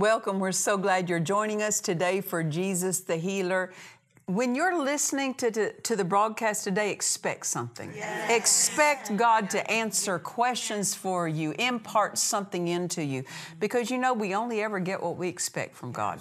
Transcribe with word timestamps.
Welcome. 0.00 0.40
We're 0.40 0.52
so 0.52 0.78
glad 0.78 1.10
you're 1.10 1.20
joining 1.20 1.60
us 1.60 1.78
today 1.78 2.22
for 2.22 2.42
Jesus 2.42 3.00
the 3.00 3.16
Healer. 3.16 3.70
When 4.24 4.54
you're 4.54 4.82
listening 4.82 5.34
to, 5.34 5.50
to, 5.50 5.72
to 5.74 5.94
the 5.94 6.06
broadcast 6.06 6.64
today, 6.64 6.90
expect 6.90 7.44
something. 7.44 7.92
Expect 8.30 9.14
God 9.18 9.50
to 9.50 9.70
answer 9.70 10.18
questions 10.18 10.94
for 10.94 11.28
you, 11.28 11.52
impart 11.58 12.16
something 12.16 12.68
into 12.68 13.04
you. 13.04 13.24
Because 13.58 13.90
you 13.90 13.98
know, 13.98 14.14
we 14.14 14.34
only 14.34 14.62
ever 14.62 14.80
get 14.80 15.02
what 15.02 15.18
we 15.18 15.28
expect 15.28 15.76
from 15.76 15.92
God. 15.92 16.18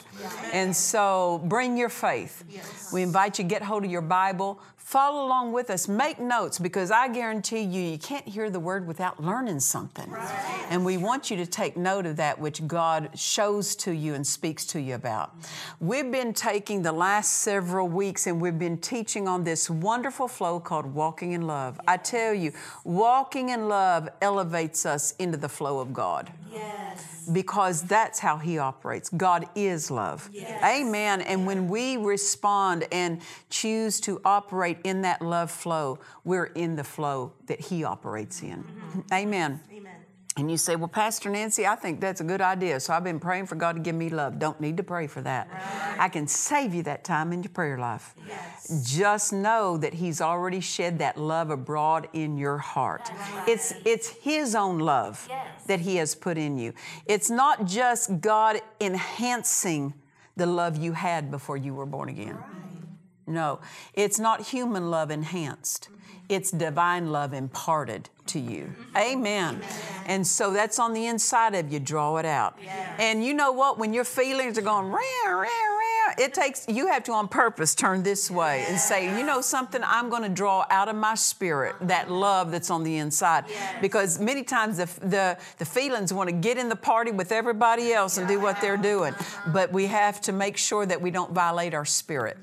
And 0.52 0.76
so 0.76 1.42
bring 1.46 1.78
your 1.78 1.88
faith. 1.88 2.44
We 2.92 3.02
invite 3.02 3.38
you 3.38 3.46
to 3.46 3.48
get 3.48 3.62
hold 3.62 3.86
of 3.86 3.92
your 3.92 4.02
Bible, 4.02 4.60
follow 4.90 5.24
along 5.24 5.52
with 5.52 5.70
us, 5.70 5.88
make 5.88 6.20
notes, 6.20 6.58
because 6.58 6.90
I 6.90 7.10
guarantee 7.10 7.60
you, 7.60 7.80
you 7.80 8.00
can't 8.00 8.28
hear 8.28 8.50
the 8.50 8.60
word 8.60 8.88
without 8.88 9.24
learning 9.24 9.60
something. 9.60 10.12
And 10.72 10.84
we 10.84 10.98
want 10.98 11.30
you 11.30 11.38
to 11.38 11.46
take 11.46 11.78
note 11.78 12.08
of 12.08 12.16
that 12.16 12.40
which 12.40 12.66
God 12.66 13.12
shows 13.14 13.76
to 13.76 13.92
you 13.92 14.16
and 14.16 14.26
speaks 14.26 14.66
to 14.66 14.82
you 14.82 14.96
about. 14.96 15.36
We've 15.80 16.12
been 16.12 16.34
taking 16.34 16.82
the 16.82 16.92
last 16.92 17.36
several 17.42 17.88
weeks 17.88 18.26
and 18.26 18.42
we've 18.42 18.58
been 18.58 18.80
teaching 18.80 19.28
on 19.28 19.44
this 19.44 19.70
wonderful 19.70 20.28
flow 20.28 20.60
called 20.60 20.88
walking 20.88 21.34
in 21.34 21.46
love. 21.46 21.80
I 21.88 21.98
tell 21.98 22.34
you, 22.34 22.52
walking 22.84 23.50
in 23.50 23.68
love 23.68 24.10
elevates 24.24 24.88
us 24.88 25.14
into 25.20 25.38
the 25.38 25.50
flow 25.50 25.80
of 25.80 25.94
God. 25.94 26.32
Because 27.32 27.84
that's 27.84 28.20
how 28.20 28.38
He 28.38 28.58
operates. 28.58 29.10
God 29.10 29.48
is 29.56 29.92
love. 29.92 30.30
Amen. 30.64 31.22
And 31.22 31.46
when 31.46 31.68
we 31.68 31.98
respond 31.98 32.88
and 32.92 33.22
choose 33.50 34.00
to 34.02 34.22
operate 34.26 34.78
in 34.84 35.02
that 35.04 35.22
love 35.22 35.52
flow, 35.52 36.00
we're 36.24 36.46
in 36.46 36.76
the 36.76 36.84
flow 36.84 37.34
that 37.48 37.60
He 37.60 37.84
operates 37.84 38.42
in. 38.42 38.64
Mm-hmm. 38.64 39.14
Amen. 39.14 39.60
And 40.40 40.50
you 40.50 40.56
say, 40.56 40.78
Well, 40.78 40.88
Pastor 40.88 41.30
Nancy, 41.30 41.68
I 41.68 41.76
think 41.76 42.00
that's 42.00 42.22
a 42.22 42.24
good 42.24 42.40
idea. 42.40 42.80
So 42.80 42.94
I've 42.94 43.04
been 43.04 43.20
praying 43.20 43.48
for 43.48 43.56
God 43.56 43.76
to 43.76 43.82
give 43.82 43.94
me 43.94 44.10
love. 44.10 44.40
Don't 44.40 44.60
need 44.62 44.78
to 44.78 44.84
pray 44.84 45.06
for 45.06 45.22
that. 45.22 45.50
I 46.00 46.08
can 46.08 46.28
save 46.28 46.74
you 46.74 46.82
that 46.84 47.04
time 47.04 47.34
in 47.34 47.44
your 47.44 47.52
prayer 47.52 47.78
life. 47.78 48.16
Just 48.86 49.34
know 49.34 49.76
that 49.78 49.96
He's 49.96 50.22
already 50.22 50.62
shed 50.62 51.00
that 51.00 51.18
love 51.18 51.50
abroad 51.50 52.08
in 52.14 52.38
your 52.38 52.58
heart. 52.58 53.12
It's, 53.48 53.74
it's 53.84 54.08
His 54.08 54.56
own 54.56 54.80
love 54.80 55.28
that 55.68 55.82
He 55.82 55.98
has 55.98 56.16
put 56.16 56.38
in 56.38 56.58
you. 56.58 56.74
It's 57.06 57.30
not 57.30 57.66
just 57.66 58.22
God 58.22 58.62
enhancing 58.80 59.94
the 60.38 60.46
love 60.46 60.78
you 60.78 60.94
had 60.94 61.30
before 61.30 61.58
you 61.58 61.74
were 61.74 61.86
born 61.86 62.08
again. 62.08 62.38
No, 63.30 63.60
it's 63.94 64.20
not 64.20 64.42
human 64.42 64.90
love 64.90 65.12
enhanced. 65.12 65.90
It's 66.28 66.52
divine 66.52 67.12
love 67.12 67.34
imparted 67.34 68.10
to 68.28 68.40
you. 68.40 68.74
Amen. 68.96 69.62
And 70.06 70.26
so 70.26 70.52
that's 70.52 70.78
on 70.78 70.94
the 70.94 71.08
inside 71.08 71.56
of 71.56 71.74
you. 71.74 71.80
Draw 71.80 72.18
it 72.18 72.26
out. 72.26 72.60
And 73.00 73.26
you 73.26 73.34
know 73.34 73.52
what? 73.52 73.80
When 73.80 73.94
your 73.94 74.04
feelings 74.04 74.58
are 74.58 74.62
going, 74.62 74.90
rah, 74.92 75.00
rah, 75.26 75.42
rah, 75.42 76.09
it 76.20 76.34
takes, 76.34 76.68
you 76.68 76.88
have 76.88 77.04
to 77.06 77.14
on 77.14 77.30
purpose 77.30 77.74
turn 77.74 78.04
this 78.04 78.30
way 78.30 78.66
and 78.68 78.78
say, 78.78 79.18
you 79.18 79.26
know 79.26 79.40
something? 79.40 79.82
I'm 79.86 80.10
going 80.10 80.24
to 80.24 80.30
draw 80.30 80.66
out 80.70 80.90
of 80.90 80.98
my 80.98 81.16
spirit 81.16 81.76
that 81.82 82.12
love 82.12 82.52
that's 82.52 82.70
on 82.70 82.84
the 82.84 82.98
inside. 82.98 83.46
Because 83.82 84.20
many 84.20 84.44
times 84.44 84.78
the, 84.78 84.86
the, 85.00 85.38
the 85.58 85.66
feelings 85.66 86.14
want 86.14 86.30
to 86.30 86.36
get 86.36 86.58
in 86.58 86.68
the 86.68 86.76
party 86.76 87.12
with 87.12 87.32
everybody 87.32 87.94
else 87.94 88.18
and 88.18 88.28
do 88.28 88.40
what 88.40 88.60
they're 88.60 88.76
doing. 88.76 89.16
But 89.54 89.72
we 89.72 89.88
have 89.88 90.20
to 90.22 90.34
make 90.34 90.58
sure 90.58 90.86
that 90.86 91.02
we 91.02 91.10
don't 91.10 91.32
violate 91.32 91.74
our 91.74 91.86
spirit. 91.86 92.38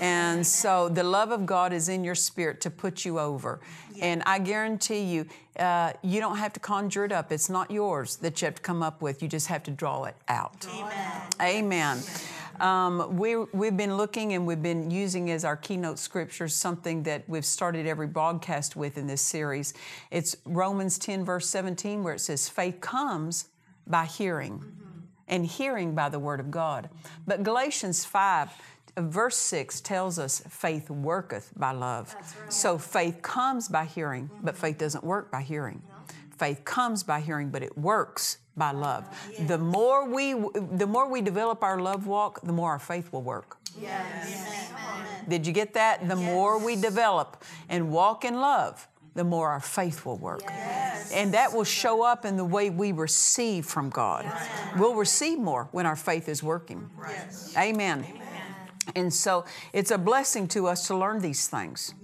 And 0.00 0.46
so 0.46 0.88
the 0.88 1.02
love 1.02 1.32
of 1.32 1.44
God 1.44 1.72
is 1.72 1.88
in 1.88 2.04
your 2.04 2.14
spirit 2.14 2.60
to 2.62 2.70
put 2.70 3.04
you 3.04 3.18
over. 3.18 3.60
And 4.00 4.22
I 4.24 4.38
guarantee 4.38 5.02
you, 5.02 5.26
uh, 5.58 5.92
you 6.02 6.20
don't 6.20 6.38
have 6.38 6.52
to 6.54 6.60
conjure 6.60 7.04
it 7.04 7.12
up. 7.12 7.32
It's 7.32 7.50
not 7.50 7.70
yours 7.70 8.16
that 8.16 8.40
you 8.40 8.46
have 8.46 8.54
to 8.54 8.62
come 8.62 8.82
up 8.82 9.02
with. 9.02 9.20
You 9.20 9.28
just 9.28 9.48
have 9.48 9.62
to 9.64 9.70
draw 9.70 10.04
it 10.04 10.16
out. 10.28 10.66
Amen. 11.40 11.98
Um, 12.60 13.16
we, 13.16 13.36
we've 13.36 13.76
been 13.76 13.96
looking 13.96 14.34
and 14.34 14.46
we've 14.46 14.62
been 14.62 14.90
using 14.90 15.30
as 15.30 15.44
our 15.44 15.56
keynote 15.56 15.98
scriptures 15.98 16.54
something 16.54 17.02
that 17.04 17.26
we've 17.26 17.44
started 17.44 17.86
every 17.86 18.06
broadcast 18.06 18.76
with 18.76 18.98
in 18.98 19.06
this 19.06 19.22
series. 19.22 19.72
It's 20.10 20.36
Romans 20.44 20.98
10, 20.98 21.24
verse 21.24 21.48
17, 21.48 22.04
where 22.04 22.14
it 22.14 22.20
says, 22.20 22.50
Faith 22.50 22.80
comes 22.82 23.48
by 23.86 24.04
hearing, 24.04 24.62
and 25.26 25.46
hearing 25.46 25.94
by 25.94 26.10
the 26.10 26.18
word 26.18 26.38
of 26.38 26.50
God. 26.50 26.90
But 27.26 27.42
Galatians 27.42 28.04
5, 28.04 28.50
uh, 28.96 29.02
verse 29.02 29.36
6 29.36 29.80
tells 29.80 30.18
us 30.18 30.42
faith 30.48 30.90
worketh 30.90 31.52
by 31.56 31.72
love. 31.72 32.14
So 32.50 32.76
faith 32.76 33.22
comes 33.22 33.68
by 33.68 33.86
hearing, 33.86 34.28
but 34.42 34.54
faith 34.54 34.76
doesn't 34.76 35.02
work 35.02 35.30
by 35.30 35.40
hearing. 35.40 35.82
Faith 36.36 36.64
comes 36.64 37.02
by 37.04 37.20
hearing, 37.20 37.48
but 37.48 37.62
it 37.62 37.76
works 37.78 38.38
by 38.60 38.70
love. 38.70 39.04
The 39.48 39.58
more 39.58 40.08
we 40.16 40.34
the 40.82 40.86
more 40.86 41.06
we 41.08 41.20
develop 41.22 41.64
our 41.64 41.80
love 41.80 42.06
walk, 42.06 42.40
the 42.42 42.52
more 42.52 42.70
our 42.70 42.78
faith 42.78 43.12
will 43.12 43.22
work. 43.22 43.56
Yes. 43.80 44.70
Did 45.28 45.46
you 45.46 45.52
get 45.52 45.74
that? 45.74 46.08
The 46.08 46.16
more 46.16 46.58
we 46.64 46.76
develop 46.76 47.42
and 47.68 47.90
walk 47.90 48.24
in 48.24 48.34
love, 48.34 48.86
the 49.14 49.24
more 49.24 49.48
our 49.48 49.60
faith 49.60 50.04
will 50.06 50.18
work. 50.18 50.42
And 51.14 51.34
that 51.34 51.52
will 51.52 51.64
show 51.64 52.02
up 52.02 52.24
in 52.24 52.36
the 52.36 52.44
way 52.44 52.70
we 52.70 52.92
receive 52.92 53.66
from 53.66 53.90
God. 53.90 54.24
We'll 54.76 54.94
receive 54.94 55.38
more 55.38 55.68
when 55.72 55.86
our 55.86 55.96
faith 55.96 56.28
is 56.28 56.42
working. 56.42 56.90
Amen. 57.56 58.04
And 58.94 59.12
so 59.12 59.44
it's 59.72 59.90
a 59.90 59.98
blessing 59.98 60.48
to 60.48 60.66
us 60.66 60.86
to 60.88 60.96
learn 60.96 61.20
these 61.20 61.48
things. 61.48 61.94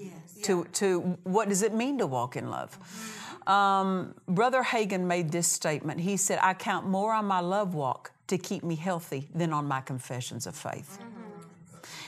To, 0.42 0.64
to 0.74 1.18
what 1.24 1.48
does 1.48 1.62
it 1.62 1.74
mean 1.74 1.98
to 1.98 2.06
walk 2.06 2.36
in 2.36 2.50
love? 2.50 2.78
Mm-hmm. 2.78 3.25
Um, 3.46 4.14
Brother 4.26 4.62
Hagin 4.62 5.06
made 5.06 5.30
this 5.30 5.46
statement. 5.46 6.00
He 6.00 6.16
said, 6.16 6.38
I 6.42 6.54
count 6.54 6.86
more 6.86 7.12
on 7.12 7.26
my 7.26 7.40
love 7.40 7.74
walk 7.74 8.12
to 8.26 8.38
keep 8.38 8.64
me 8.64 8.74
healthy 8.74 9.28
than 9.34 9.52
on 9.52 9.66
my 9.68 9.80
confessions 9.80 10.46
of 10.46 10.56
faith. 10.56 10.98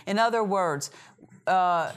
In 0.06 0.18
other 0.18 0.42
words, 0.42 0.90
uh, 1.46 1.92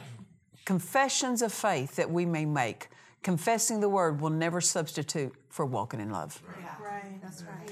confessions 0.66 1.42
of 1.42 1.52
faith 1.52 1.96
that 1.96 2.10
we 2.10 2.26
may 2.26 2.46
make, 2.46 2.90
confessing 3.24 3.80
the 3.80 3.90
word 3.90 4.22
will 4.22 4.30
never 4.30 4.62
substitute 4.62 5.34
for 5.50 5.66
walking 5.66 6.00
in 6.00 6.12
love. 6.12 6.42
Right. 6.46 7.22
That's 7.22 7.44
right. 7.44 7.72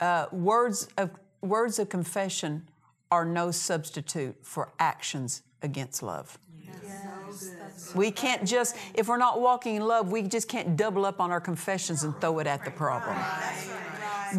Uh, 0.00 0.26
words 0.30 0.88
of 0.96 1.10
words 1.40 1.78
of 1.78 1.88
confession 1.88 2.68
are 3.10 3.24
no 3.24 3.50
substitute 3.50 4.36
for 4.42 4.70
actions 4.78 5.42
against 5.62 6.02
love. 6.02 6.38
We 7.94 8.10
can't 8.10 8.46
just, 8.46 8.76
if 8.94 9.08
we're 9.08 9.18
not 9.18 9.40
walking 9.40 9.76
in 9.76 9.86
love, 9.86 10.10
we 10.10 10.22
just 10.22 10.48
can't 10.48 10.76
double 10.76 11.04
up 11.04 11.20
on 11.20 11.30
our 11.30 11.40
confessions 11.40 12.04
and 12.04 12.18
throw 12.20 12.38
it 12.38 12.46
at 12.46 12.64
the 12.64 12.70
problem. 12.70 13.16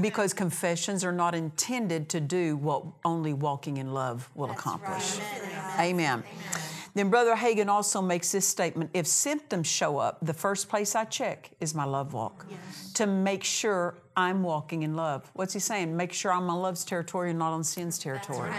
Because 0.02 0.34
confessions 0.34 1.04
are 1.04 1.12
not 1.12 1.34
intended 1.34 2.10
to 2.10 2.20
do 2.20 2.58
what 2.58 2.84
only 3.04 3.34
walking 3.34 3.78
in 3.78 3.94
love 3.94 4.30
will 4.36 4.52
accomplish. 4.52 5.20
Amen. 5.80 6.24
Then 6.96 7.10
Brother 7.10 7.36
Hagin 7.36 7.68
also 7.68 8.02
makes 8.02 8.32
this 8.32 8.48
statement 8.48 8.90
if 8.94 9.08
symptoms 9.08 9.68
show 9.68 9.98
up, 9.98 10.18
the 10.22 10.34
first 10.34 10.70
place 10.70 10.96
I 10.96 11.06
check 11.06 11.52
is 11.60 11.74
my 11.74 11.86
love 11.86 12.14
walk 12.14 12.46
to 12.96 13.08
make 13.08 13.44
sure 13.44 13.96
I'm 14.16 14.44
walking 14.44 14.84
in 14.84 14.96
love. 14.96 15.30
What's 15.34 15.54
he 15.54 15.60
saying? 15.60 15.96
Make 15.96 16.14
sure 16.14 16.32
I'm 16.32 16.50
on 16.50 16.62
love's 16.62 16.84
territory 16.84 17.30
and 17.30 17.40
not 17.40 17.54
on 17.54 17.64
sin's 17.64 17.98
territory. 18.00 18.52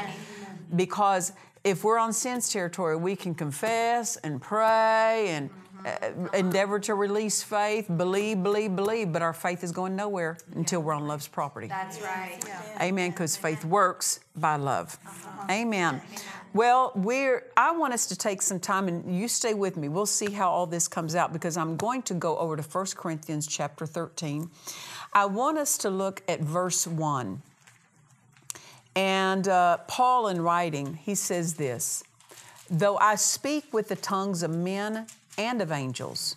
Because 0.75 1.33
If 1.63 1.85
we're 1.85 1.99
on 1.99 2.13
sin's 2.13 2.49
territory, 2.49 2.97
we 2.97 3.17
can 3.17 3.35
confess 3.35 4.17
and 4.17 4.41
pray 4.41 5.29
and 5.29 5.51
uh, 5.85 6.11
endeavor 6.35 6.79
to 6.79 6.95
release 6.95 7.43
faith, 7.43 7.87
believe, 7.97 8.43
believe, 8.43 8.77
believe, 8.77 9.13
but 9.13 9.23
our 9.23 9.33
faith 9.33 9.63
is 9.65 9.73
going 9.73 9.97
nowhere 9.97 10.39
until 10.55 10.83
we're 10.83 10.93
on 10.93 11.07
love's 11.07 11.29
property. 11.29 11.67
That's 11.67 12.01
right. 12.01 12.39
Amen. 12.81 13.11
Because 13.11 13.37
faith 13.37 13.65
works 13.65 14.21
by 14.37 14.57
love. 14.57 14.99
Amen. 15.51 16.01
Well, 16.53 16.93
we're. 16.97 17.45
I 17.57 17.71
want 17.73 17.95
us 17.95 18.07
to 18.07 18.17
take 18.17 18.43
some 18.43 18.59
time, 18.59 18.89
and 18.89 19.17
you 19.17 19.29
stay 19.29 19.55
with 19.55 19.77
me. 19.77 19.89
We'll 19.89 20.07
see 20.07 20.33
how 20.33 20.51
all 20.51 20.67
this 20.67 20.89
comes 20.89 21.15
out 21.15 21.33
because 21.33 21.57
I'm 21.57 21.77
going 21.77 22.03
to 22.03 22.15
go 22.15 22.37
over 22.39 22.57
to 22.57 22.63
1 22.63 22.87
Corinthians 22.97 23.47
chapter 23.47 23.87
13. 23.87 24.51
I 25.13 25.27
want 25.27 25.59
us 25.59 25.79
to 25.79 25.91
look 25.91 26.23
at 26.27 26.41
verse 26.41 26.87
one. 26.87 27.43
And 28.97 29.47
uh, 29.47 29.79
Paul, 29.89 30.29
in 30.29 30.43
writing, 30.43 30.95
he 30.95 31.15
says 31.15 31.55
this: 31.55 32.03
"Though 32.71 32.97
I 32.99 33.15
speak 33.15 33.73
with 33.73 33.89
the 33.89 33.97
tongues 33.97 34.43
of 34.43 34.51
men 34.51 35.07
and 35.39 35.63
of 35.63 35.71
angels, 35.71 36.37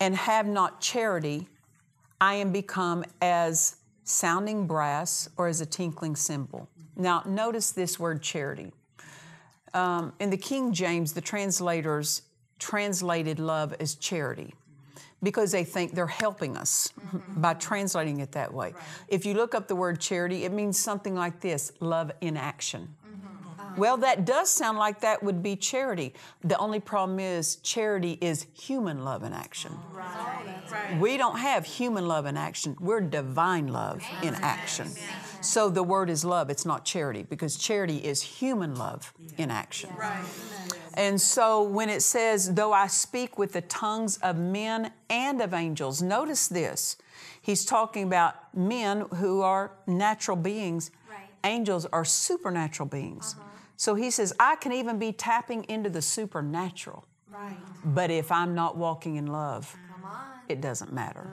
and 0.00 0.16
have 0.16 0.46
not 0.46 0.80
charity, 0.80 1.46
I 2.20 2.34
am 2.34 2.52
become 2.52 3.04
as 3.20 3.76
sounding 4.04 4.66
brass 4.66 5.28
or 5.36 5.48
as 5.48 5.60
a 5.60 5.66
tinkling 5.66 6.16
cymbal. 6.16 6.68
Now, 6.96 7.22
notice 7.26 7.70
this 7.70 7.98
word 7.98 8.22
charity. 8.22 8.72
Um, 9.74 10.12
in 10.20 10.30
the 10.30 10.36
King 10.36 10.72
James, 10.72 11.12
the 11.14 11.20
translators 11.20 12.22
translated 12.58 13.38
love 13.38 13.74
as 13.80 13.94
charity 13.94 14.54
because 15.22 15.52
they 15.52 15.64
think 15.64 15.92
they're 15.92 16.06
helping 16.06 16.56
us 16.56 16.92
mm-hmm. 16.98 17.40
by 17.40 17.54
translating 17.54 18.20
it 18.20 18.32
that 18.32 18.52
way. 18.52 18.74
If 19.08 19.24
you 19.24 19.34
look 19.34 19.54
up 19.54 19.68
the 19.68 19.76
word 19.76 20.00
charity, 20.00 20.44
it 20.44 20.52
means 20.52 20.78
something 20.78 21.14
like 21.14 21.40
this 21.40 21.72
love 21.80 22.10
in 22.20 22.36
action. 22.36 22.94
Well, 23.76 23.96
that 23.98 24.24
does 24.24 24.50
sound 24.50 24.78
like 24.78 25.00
that 25.00 25.22
would 25.22 25.42
be 25.42 25.56
charity. 25.56 26.14
The 26.42 26.58
only 26.58 26.80
problem 26.80 27.18
is 27.20 27.56
charity 27.56 28.18
is 28.20 28.46
human 28.54 29.04
love 29.04 29.22
in 29.22 29.32
action. 29.32 29.72
We 30.98 31.16
don't 31.16 31.38
have 31.38 31.64
human 31.64 32.08
love 32.08 32.26
in 32.26 32.36
action. 32.36 32.76
We're 32.80 33.00
divine 33.00 33.68
love 33.68 34.02
in 34.22 34.34
action. 34.36 34.88
So 35.40 35.68
the 35.68 35.82
word 35.82 36.08
is 36.08 36.24
love, 36.24 36.50
it's 36.50 36.64
not 36.64 36.84
charity, 36.84 37.24
because 37.28 37.56
charity 37.56 37.98
is 37.98 38.22
human 38.22 38.76
love 38.76 39.12
in 39.38 39.50
action. 39.50 39.90
And 40.94 41.20
so 41.20 41.62
when 41.62 41.88
it 41.88 42.02
says, 42.02 42.54
though 42.54 42.72
I 42.72 42.86
speak 42.86 43.38
with 43.38 43.52
the 43.52 43.62
tongues 43.62 44.18
of 44.18 44.36
men 44.36 44.92
and 45.08 45.40
of 45.40 45.54
angels, 45.54 46.02
notice 46.02 46.48
this. 46.48 46.96
He's 47.40 47.64
talking 47.64 48.04
about 48.04 48.54
men 48.54 49.06
who 49.16 49.42
are 49.42 49.72
natural 49.86 50.36
beings. 50.36 50.90
Right. 51.10 51.26
Angels 51.42 51.86
are 51.86 52.04
supernatural 52.04 52.88
beings. 52.88 53.34
So 53.82 53.96
he 53.96 54.12
says, 54.12 54.32
I 54.38 54.54
can 54.54 54.70
even 54.70 55.00
be 55.00 55.10
tapping 55.10 55.64
into 55.64 55.90
the 55.90 56.02
supernatural. 56.02 57.04
Right. 57.28 57.56
But 57.84 58.12
if 58.12 58.30
I'm 58.30 58.54
not 58.54 58.76
walking 58.76 59.16
in 59.16 59.26
love, 59.26 59.76
Come 59.92 60.04
on. 60.04 60.20
it 60.48 60.60
doesn't 60.60 60.92
matter. 60.92 61.26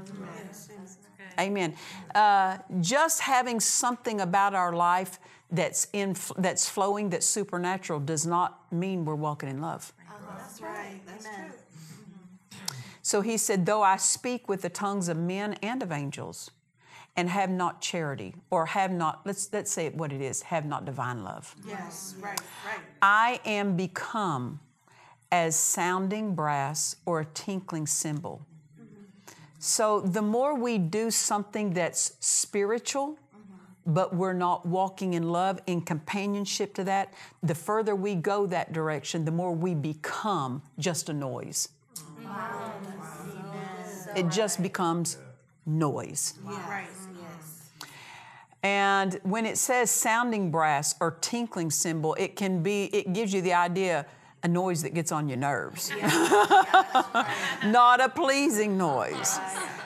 Amen. 1.40 1.76
Uh, 2.16 2.58
just 2.82 3.22
having 3.22 3.60
something 3.60 4.22
about 4.22 4.56
our 4.56 4.74
life 4.74 5.20
that's 5.52 5.90
in 5.94 6.16
that's 6.40 6.68
flowing, 6.68 7.12
that's 7.12 7.28
supernatural, 7.28 8.00
does 8.00 8.26
not 8.26 8.74
mean 8.74 9.06
we're 9.06 9.14
walking 9.14 9.48
in 9.48 9.62
love. 9.62 9.94
That's 10.36 10.60
right. 10.60 11.02
That's 11.06 11.26
true. 11.26 12.60
So 13.04 13.22
he 13.22 13.38
said, 13.38 13.68
Though 13.68 13.84
I 13.84 13.98
speak 13.98 14.50
with 14.50 14.64
the 14.64 14.70
tongues 14.70 15.08
of 15.08 15.18
men 15.18 15.54
and 15.62 15.84
of 15.84 15.92
angels, 15.92 16.50
and 17.20 17.30
have 17.30 17.50
not 17.50 17.82
charity, 17.82 18.34
or 18.50 18.66
have 18.66 18.92
not, 18.92 19.20
let's, 19.26 19.52
let's 19.52 19.70
say 19.70 19.90
what 19.90 20.14
it 20.14 20.22
is, 20.22 20.42
have 20.42 20.64
not 20.64 20.86
divine 20.86 21.22
love. 21.22 21.54
Yes. 21.68 22.16
Right. 22.22 22.40
Right. 22.66 22.80
I 23.02 23.42
am 23.44 23.76
become 23.76 24.62
as 25.30 25.58
sounding 25.58 26.34
brass 26.34 26.96
or 27.06 27.20
a 27.20 27.26
tinkling 27.26 27.88
cymbal. 27.88 28.46
So 29.60 30.00
the 30.00 30.22
more 30.22 30.56
we 30.56 30.78
do 30.78 31.12
something 31.12 31.74
that's 31.74 32.14
spiritual, 32.22 33.20
but 33.86 34.16
we're 34.16 34.32
not 34.32 34.66
walking 34.66 35.14
in 35.14 35.30
love, 35.30 35.60
in 35.68 35.82
companionship 35.82 36.74
to 36.76 36.86
that, 36.86 37.14
the 37.44 37.54
further 37.54 37.98
we 37.98 38.16
go 38.16 38.46
that 38.46 38.72
direction, 38.72 39.26
the 39.26 39.32
more 39.32 39.52
we 39.52 39.76
become 39.76 40.62
just 40.78 41.10
a 41.10 41.14
noise. 41.14 41.68
It 44.16 44.30
just 44.30 44.64
becomes 44.64 45.18
noise. 45.66 46.34
Right. 46.44 46.88
And 48.62 49.20
when 49.24 49.46
it 49.46 49.58
says 49.58 49.90
sounding 49.90 50.52
brass 50.52 50.96
or 51.00 51.18
tinkling 51.22 51.72
cymbal, 51.72 52.16
it 52.16 52.36
can 52.36 52.62
be, 52.62 52.86
it 52.86 53.14
gives 53.14 53.34
you 53.34 53.42
the 53.42 53.54
idea 53.54 54.06
a 54.44 54.48
noise 54.48 54.84
that 54.84 54.94
gets 54.94 55.12
on 55.12 55.28
your 55.28 55.38
nerves. 55.38 55.92
Not 57.66 58.02
a 58.02 58.10
pleasing 58.10 58.78
noise. 58.78 59.38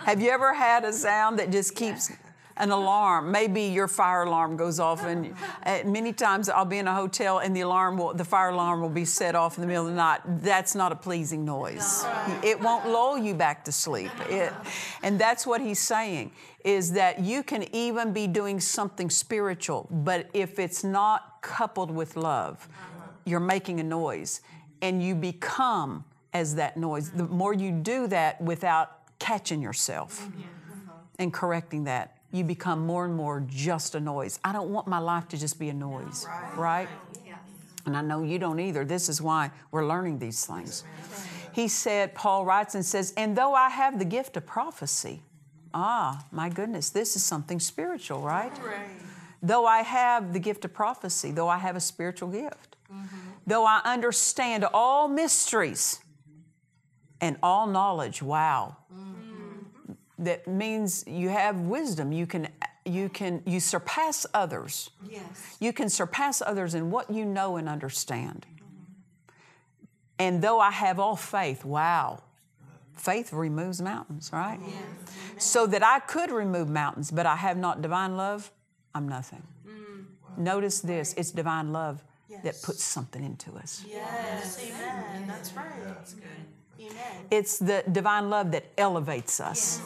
Have 0.05 0.21
you 0.21 0.29
ever 0.29 0.53
had 0.53 0.85
a 0.85 0.93
sound 0.93 1.39
that 1.39 1.51
just 1.51 1.75
keeps 1.75 2.11
an 2.57 2.71
alarm? 2.71 3.31
Maybe 3.31 3.63
your 3.63 3.88
fire 3.88 4.23
alarm 4.23 4.57
goes 4.57 4.79
off, 4.79 5.03
and 5.03 5.33
uh, 5.65 5.79
many 5.85 6.13
times 6.13 6.50
I'll 6.50 6.65
be 6.65 6.77
in 6.77 6.88
a 6.88 6.94
hotel 6.94 7.39
and 7.39 7.55
the 7.55 7.61
alarm 7.61 7.97
will, 7.97 8.13
the 8.13 8.25
fire 8.25 8.50
alarm 8.50 8.81
will 8.81 8.89
be 8.89 9.05
set 9.05 9.35
off 9.35 9.57
in 9.57 9.61
the 9.61 9.67
middle 9.67 9.85
of 9.85 9.91
the 9.91 9.97
night. 9.97 10.21
That's 10.25 10.75
not 10.75 10.91
a 10.91 10.95
pleasing 10.95 11.45
noise. 11.45 12.05
It 12.44 12.59
won't 12.59 12.88
lull 12.88 13.17
you 13.17 13.33
back 13.33 13.65
to 13.65 13.71
sleep. 13.71 14.11
It, 14.29 14.53
and 15.01 15.19
that's 15.19 15.45
what 15.47 15.61
he's 15.61 15.79
saying 15.79 16.31
is 16.63 16.94
that 16.94 17.19
you 17.19 17.44
can 17.44 17.63
even 17.75 18.13
be 18.13 18.25
doing 18.27 18.59
something 18.59 19.09
spiritual, 19.09 19.88
but 19.91 20.29
if 20.33 20.59
it's 20.59 20.83
not 20.83 21.41
coupled 21.41 21.91
with 21.91 22.15
love, 22.15 22.67
you're 23.25 23.39
making 23.39 23.79
a 23.79 23.83
noise 23.83 24.41
and 24.81 25.01
you 25.03 25.15
become 25.15 26.03
as 26.33 26.56
that 26.56 26.77
noise. 26.77 27.11
The 27.11 27.25
more 27.25 27.53
you 27.53 27.71
do 27.71 28.07
that 28.07 28.41
without 28.41 29.17
catching 29.19 29.61
yourself 29.61 30.27
and 31.19 31.31
correcting 31.31 31.83
that, 31.85 32.12
you 32.33 32.44
become 32.44 32.85
more 32.85 33.06
and 33.06 33.15
more 33.15 33.45
just 33.47 33.94
a 33.95 34.00
noise. 34.00 34.39
I 34.44 34.51
don't 34.51 34.71
want 34.71 34.88
my 34.88 34.97
life 35.00 35.30
to 35.30 35.38
just 35.38 35.59
be 35.59 35.69
a 35.69 35.74
noise, 35.74 36.25
right? 36.57 36.89
And 37.85 37.95
I 37.95 38.01
know 38.01 38.24
you 38.24 38.39
don't 38.39 38.59
either. 38.59 38.83
This 38.83 39.07
is 39.07 39.21
why 39.21 39.51
we're 39.71 39.85
learning 39.85 40.18
these 40.19 40.45
things. 40.45 40.83
He 41.53 41.68
said, 41.68 42.15
Paul 42.15 42.44
writes 42.44 42.74
and 42.75 42.83
says, 42.83 43.13
And 43.15 43.38
though 43.38 43.53
I 43.53 43.69
have 43.69 44.00
the 44.00 44.06
gift 44.06 44.35
of 44.35 44.45
prophecy, 44.47 45.21
ah, 45.75 46.25
my 46.31 46.50
goodness, 46.50 46.89
this 46.89 47.15
is 47.15 47.24
something 47.24 47.59
spiritual, 47.59 48.21
right? 48.21 48.51
Though 49.44 49.65
I 49.68 49.83
have 49.83 50.33
the 50.33 50.39
gift 50.39 50.65
of 50.65 50.74
prophecy, 50.74 51.31
though 51.31 51.50
I 51.50 51.57
have 51.59 51.75
a 51.75 51.81
spiritual 51.81 52.30
gift, 52.30 52.77
though 53.45 53.65
I 53.65 53.81
understand 53.85 54.65
all 54.74 55.07
mysteries 55.07 56.00
and 57.21 57.38
all 57.44 57.68
knowledge, 57.68 58.21
wow. 58.24 58.77
That 60.23 60.47
means 60.47 61.03
you 61.07 61.29
have 61.29 61.59
wisdom. 61.59 62.11
You 62.11 62.25
can, 62.25 62.47
you 62.85 63.09
can, 63.09 63.41
you 63.45 63.59
surpass 63.59 64.25
others. 64.33 64.89
Yes. 65.09 65.57
You 65.59 65.73
can 65.73 65.89
surpass 65.89 66.41
others 66.41 66.73
in 66.73 66.91
what 66.91 67.09
you 67.09 67.25
know 67.25 67.57
and 67.57 67.67
understand. 67.67 68.45
And 70.19 70.41
though 70.41 70.59
I 70.59 70.71
have 70.71 70.99
all 70.99 71.15
faith, 71.15 71.65
wow, 71.65 72.21
faith 72.95 73.33
removes 73.33 73.81
mountains, 73.81 74.30
right? 74.31 74.59
So 75.37 75.68
that 75.68 75.83
I 75.83 75.99
could 75.99 76.31
remove 76.31 76.69
mountains, 76.69 77.11
but 77.11 77.25
I 77.25 77.35
have 77.35 77.57
not 77.57 77.81
divine 77.81 78.15
love, 78.15 78.51
I'm 78.95 79.09
nothing. 79.09 79.44
Mm. 79.68 80.06
Notice 80.37 80.80
this 80.81 81.13
it's 81.18 81.31
divine 81.31 81.73
love 81.73 82.03
that 82.44 82.61
puts 82.61 82.83
something 82.83 83.23
into 83.23 83.51
us. 83.53 83.83
Yes. 83.87 84.59
Amen. 84.63 85.27
That's 85.27 85.53
right. 85.53 85.83
That's 85.83 86.13
good. 86.13 86.27
Amen. 86.80 86.95
It's 87.31 87.59
the 87.59 87.83
divine 87.92 88.30
love 88.30 88.51
that 88.51 88.65
elevates 88.77 89.39
us 89.39 89.81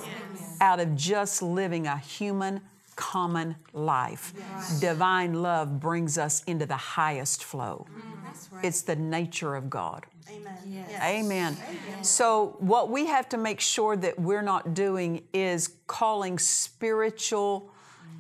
out 0.62 0.80
of 0.80 0.96
just 0.96 1.42
living 1.42 1.88
a 1.88 1.98
human, 1.98 2.62
common 2.96 3.56
life. 3.74 4.34
Divine 4.80 5.42
love 5.42 5.80
brings 5.80 6.18
us 6.18 6.44
into 6.46 6.66
the 6.66 6.78
highest 6.78 7.44
flow. 7.44 7.86
Mm, 7.90 8.02
that's 8.26 8.50
right. 8.52 8.66
It's 8.66 8.82
the 8.82 8.96
nature 8.96 9.56
of 9.56 9.70
God. 9.70 10.06
Amen. 10.30 10.58
Yes. 10.66 11.02
Amen. 11.02 11.58
So, 12.04 12.56
what 12.60 12.90
we 12.90 13.06
have 13.06 13.30
to 13.30 13.38
make 13.38 13.60
sure 13.60 13.96
that 13.96 14.20
we're 14.20 14.42
not 14.42 14.74
doing 14.74 15.24
is 15.34 15.70
calling 15.88 16.38
spiritual 16.38 17.72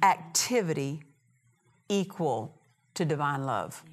activity 0.04 1.02
equal 1.90 2.54
to 2.94 3.06
divine 3.06 3.46
love. 3.46 3.84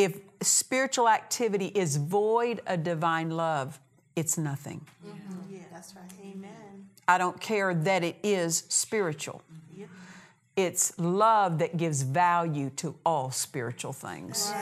If 0.00 0.20
spiritual 0.40 1.10
activity 1.10 1.66
is 1.66 1.98
void 1.98 2.62
of 2.66 2.82
divine 2.82 3.30
love, 3.30 3.78
it's 4.16 4.38
nothing. 4.38 4.86
Mm-hmm. 5.06 5.54
Yeah. 5.54 5.60
That's 5.70 5.94
right. 5.94 6.04
Amen. 6.24 6.88
I 7.06 7.18
don't 7.18 7.38
care 7.38 7.74
that 7.74 8.02
it 8.02 8.16
is 8.22 8.64
spiritual. 8.68 9.42
It's 10.56 10.98
love 10.98 11.58
that 11.58 11.76
gives 11.76 12.02
value 12.02 12.70
to 12.76 12.94
all 13.04 13.30
spiritual 13.30 13.92
things. 13.92 14.52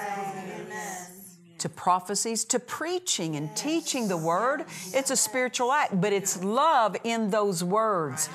To 1.59 1.69
prophecies, 1.69 2.45
to 2.47 2.59
preaching 2.59 3.37
and 3.37 3.55
teaching 3.57 4.07
the 4.09 4.17
word. 4.17 4.65
It's 4.93 5.11
a 5.11 5.17
spiritual 5.17 5.73
act, 5.73 6.01
but 6.01 6.13
it's 6.13 6.43
love 6.43 6.97
in 7.05 7.31
those 7.31 7.65
words 7.65 8.29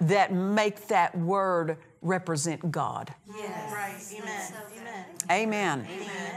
that 0.00 0.32
make 0.32 0.88
that 0.88 1.16
word 1.16 1.78
represent 2.02 2.70
God. 2.70 3.14
Yes. 3.34 3.72
Right. 3.72 4.20
Amen. 4.20 4.52
Amen. 4.78 5.04
Amen. 5.30 5.86
Amen. 5.90 6.36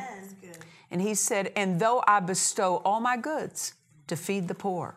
And 0.91 1.01
he 1.01 1.13
said, 1.15 1.51
And 1.55 1.79
though 1.79 2.03
I 2.07 2.19
bestow 2.19 2.77
all 2.83 2.99
my 2.99 3.17
goods 3.17 3.73
to 4.07 4.15
feed 4.15 4.47
the 4.47 4.55
poor, 4.55 4.95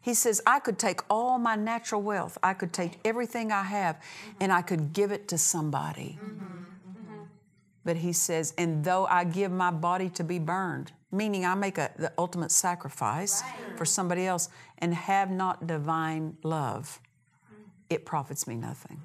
he 0.00 0.14
says, 0.14 0.40
I 0.46 0.60
could 0.60 0.78
take 0.78 1.00
all 1.10 1.38
my 1.38 1.56
natural 1.56 2.00
wealth, 2.00 2.38
I 2.42 2.54
could 2.54 2.72
take 2.72 2.98
everything 3.04 3.52
I 3.52 3.64
have, 3.64 4.00
and 4.40 4.52
I 4.52 4.62
could 4.62 4.92
give 4.92 5.12
it 5.12 5.28
to 5.28 5.38
somebody. 5.38 6.18
But 7.84 7.96
he 7.96 8.12
says, 8.12 8.54
And 8.56 8.84
though 8.84 9.06
I 9.06 9.24
give 9.24 9.50
my 9.50 9.70
body 9.70 10.08
to 10.10 10.24
be 10.24 10.38
burned, 10.38 10.92
meaning 11.10 11.44
I 11.44 11.54
make 11.54 11.78
a, 11.78 11.90
the 11.98 12.12
ultimate 12.18 12.50
sacrifice 12.50 13.42
for 13.76 13.84
somebody 13.84 14.26
else, 14.26 14.48
and 14.78 14.94
have 14.94 15.30
not 15.30 15.66
divine 15.66 16.36
love, 16.42 17.00
it 17.90 18.04
profits 18.04 18.46
me 18.46 18.54
nothing. 18.54 19.00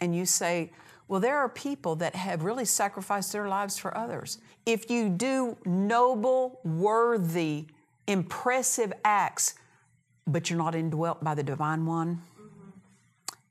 And 0.00 0.14
you 0.14 0.26
say, 0.26 0.72
well, 1.08 1.20
there 1.20 1.38
are 1.38 1.48
people 1.48 1.96
that 1.96 2.14
have 2.14 2.44
really 2.44 2.64
sacrificed 2.64 3.32
their 3.32 3.48
lives 3.48 3.78
for 3.78 3.96
others. 3.96 4.38
If 4.64 4.90
you 4.90 5.08
do 5.08 5.56
noble, 5.66 6.60
worthy, 6.64 7.66
impressive 8.06 8.92
acts, 9.04 9.54
but 10.26 10.48
you're 10.48 10.58
not 10.58 10.74
indwelt 10.74 11.22
by 11.22 11.34
the 11.34 11.42
divine 11.42 11.84
one, 11.84 12.22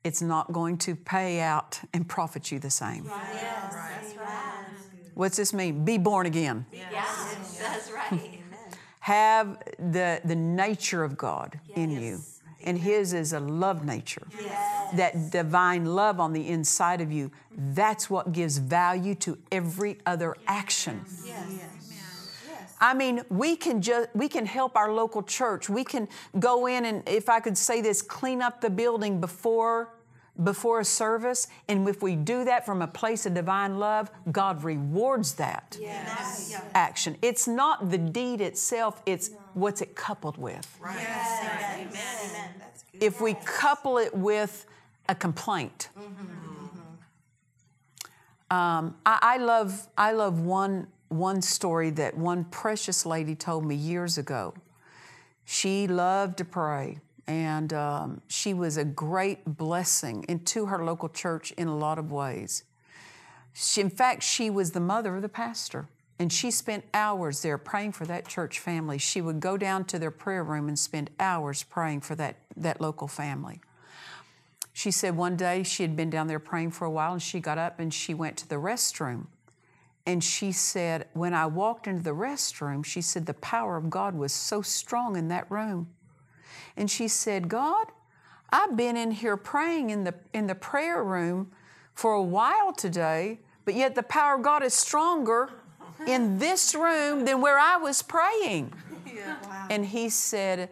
it's 0.04 0.22
not 0.22 0.52
going 0.52 0.78
to 0.80 0.96
pay 0.96 1.40
out 1.40 1.80
and 1.94 2.08
profit 2.08 2.52
you 2.52 2.60
the 2.60 2.70
same. 2.70 3.06
Yes, 3.06 3.74
that's 3.74 4.18
right. 4.18 4.54
What's 5.14 5.38
this 5.38 5.54
mean? 5.54 5.86
Be 5.86 5.98
born 5.98 6.26
again. 6.26 6.66
Yes, 6.72 7.60
that's 7.62 7.92
right. 7.92 8.40
Have 9.00 9.60
the, 9.78 10.22
the 10.26 10.36
nature 10.36 11.04
of 11.04 11.18
God 11.18 11.60
in 11.76 11.92
you. 11.92 12.22
And 12.64 12.78
His 12.78 13.14
is 13.14 13.34
a 13.34 13.40
love 13.40 13.84
nature. 13.86 14.28
That 14.94 15.32
divine 15.32 15.86
love 15.86 16.20
on 16.20 16.34
the 16.34 16.48
inside 16.48 17.02
of 17.02 17.12
you, 17.12 17.32
that's 17.58 18.10
what 18.10 18.32
gives 18.32 18.58
value 18.58 19.16
to 19.16 19.38
every 19.52 19.98
other 20.06 20.36
action. 20.48 21.02
I 22.80 22.94
mean, 22.94 23.22
we 23.30 23.56
can 23.56 23.82
just 23.82 24.10
we 24.14 24.28
can 24.28 24.46
help 24.46 24.76
our 24.76 24.92
local 24.92 25.24
church. 25.24 25.70
We 25.70 25.86
can 25.86 26.08
go 26.38 26.68
in 26.68 26.86
and 26.86 27.08
if 27.08 27.30
I 27.30 27.40
could 27.40 27.58
say 27.58 27.82
this, 27.82 28.02
clean 28.02 28.42
up 28.42 28.60
the 28.60 28.70
building 28.70 29.22
before 29.22 29.94
before 30.44 30.80
a 30.80 30.86
service. 30.86 31.48
And 31.70 31.88
if 31.88 32.02
we 32.02 32.16
do 32.16 32.44
that 32.44 32.66
from 32.66 32.82
a 32.82 32.88
place 32.88 33.26
of 33.26 33.34
divine 33.36 33.80
love, 33.80 34.12
God 34.32 34.64
rewards 34.64 35.36
that 35.36 35.78
Yes. 35.80 36.60
action. 36.74 37.18
It's 37.22 37.48
not 37.48 37.90
the 37.90 37.98
deed 38.00 38.42
itself, 38.42 39.02
it's 39.06 39.30
what's 39.54 39.82
it 39.82 39.96
coupled 39.96 40.38
with. 40.38 40.80
Amen. 40.84 42.50
That's 42.60 42.84
good. 42.92 43.04
If 43.04 43.22
we 43.22 43.36
couple 43.46 43.98
it 43.98 44.14
with 44.14 44.66
a 45.10 45.16
complaint. 45.16 45.90
Um, 48.50 48.96
I, 49.06 49.20
I 49.22 49.38
love 49.38 49.88
I 49.98 50.12
love 50.12 50.42
one 50.42 50.88
one 51.10 51.42
story 51.42 51.90
that 51.92 52.16
one 52.16 52.44
precious 52.46 53.06
lady 53.06 53.36
told 53.36 53.66
me 53.66 53.76
years 53.76 54.18
ago. 54.18 54.54
She 55.46 55.88
loved 55.88 56.38
to 56.38 56.46
pray, 56.46 57.00
and 57.28 57.74
um, 57.74 58.22
she 58.28 58.54
was 58.54 58.78
a 58.78 58.86
great 58.86 59.58
blessing 59.58 60.24
into 60.30 60.68
her 60.68 60.84
local 60.84 61.10
church 61.10 61.52
in 61.54 61.68
a 61.68 61.76
lot 61.76 61.98
of 61.98 62.12
ways. 62.12 62.64
She, 63.54 63.82
in 63.82 63.90
fact, 63.90 64.24
she 64.24 64.50
was 64.50 64.72
the 64.72 64.80
mother 64.80 65.16
of 65.16 65.22
the 65.22 65.30
pastor, 65.30 65.88
and 66.20 66.32
she 66.32 66.52
spent 66.52 66.86
hours 66.94 67.42
there 67.42 67.58
praying 67.58 67.94
for 67.94 68.06
that 68.06 68.28
church 68.28 68.60
family. 68.60 68.98
She 68.98 69.22
would 69.22 69.40
go 69.40 69.58
down 69.58 69.86
to 69.86 70.00
their 70.00 70.12
prayer 70.12 70.44
room 70.44 70.68
and 70.68 70.78
spend 70.78 71.10
hours 71.20 71.64
praying 71.64 72.02
for 72.02 72.16
that, 72.16 72.38
that 72.56 72.80
local 72.80 73.08
family. 73.08 73.62
She 74.74 74.92
said 74.92 75.16
one 75.16 75.36
day 75.36 75.64
she 75.64 75.84
had 75.84 75.96
been 75.96 76.10
down 76.10 76.28
there 76.28 76.40
praying 76.40 76.72
for 76.72 76.86
a 76.86 76.92
while, 76.92 77.14
and 77.14 77.22
she 77.22 77.40
got 77.40 77.58
up 77.58 77.80
and 77.80 77.94
she 77.94 78.14
went 78.14 78.38
to 78.38 78.50
the 78.50 78.56
restroom. 78.56 79.28
And 80.06 80.24
she 80.24 80.52
said, 80.52 81.08
When 81.14 81.34
I 81.34 81.46
walked 81.46 81.88
into 81.88 82.04
the 82.04 82.12
restroom, 82.12 82.84
she 82.84 83.02
said, 83.02 83.26
the 83.26 83.36
power 83.36 83.78
of 83.78 83.90
God 83.90 84.16
was 84.16 84.34
so 84.34 84.62
strong 84.62 85.16
in 85.16 85.30
that 85.30 85.50
room. 85.50 85.88
And 86.76 86.90
she 86.90 87.08
said, 87.08 87.48
God, 87.48 87.88
I've 88.50 88.76
been 88.76 88.98
in 88.98 89.12
here 89.12 89.38
praying 89.38 89.92
in 89.92 90.04
the, 90.04 90.14
in 90.34 90.48
the 90.48 90.56
prayer 90.56 91.04
room 91.04 91.52
for 91.94 92.14
a 92.14 92.22
while 92.22 92.74
today, 92.74 93.40
but 93.66 93.76
yet 93.76 93.96
the 93.96 94.04
power 94.04 94.36
of 94.36 94.42
God 94.42 94.64
is 94.64 94.74
stronger 94.74 95.50
in 96.08 96.38
this 96.38 96.76
room 96.76 97.26
than 97.26 97.42
where 97.42 97.60
I 97.60 97.78
was 97.78 98.02
praying. 98.02 98.74
And 99.70 99.86
he 99.86 100.10
said, 100.10 100.70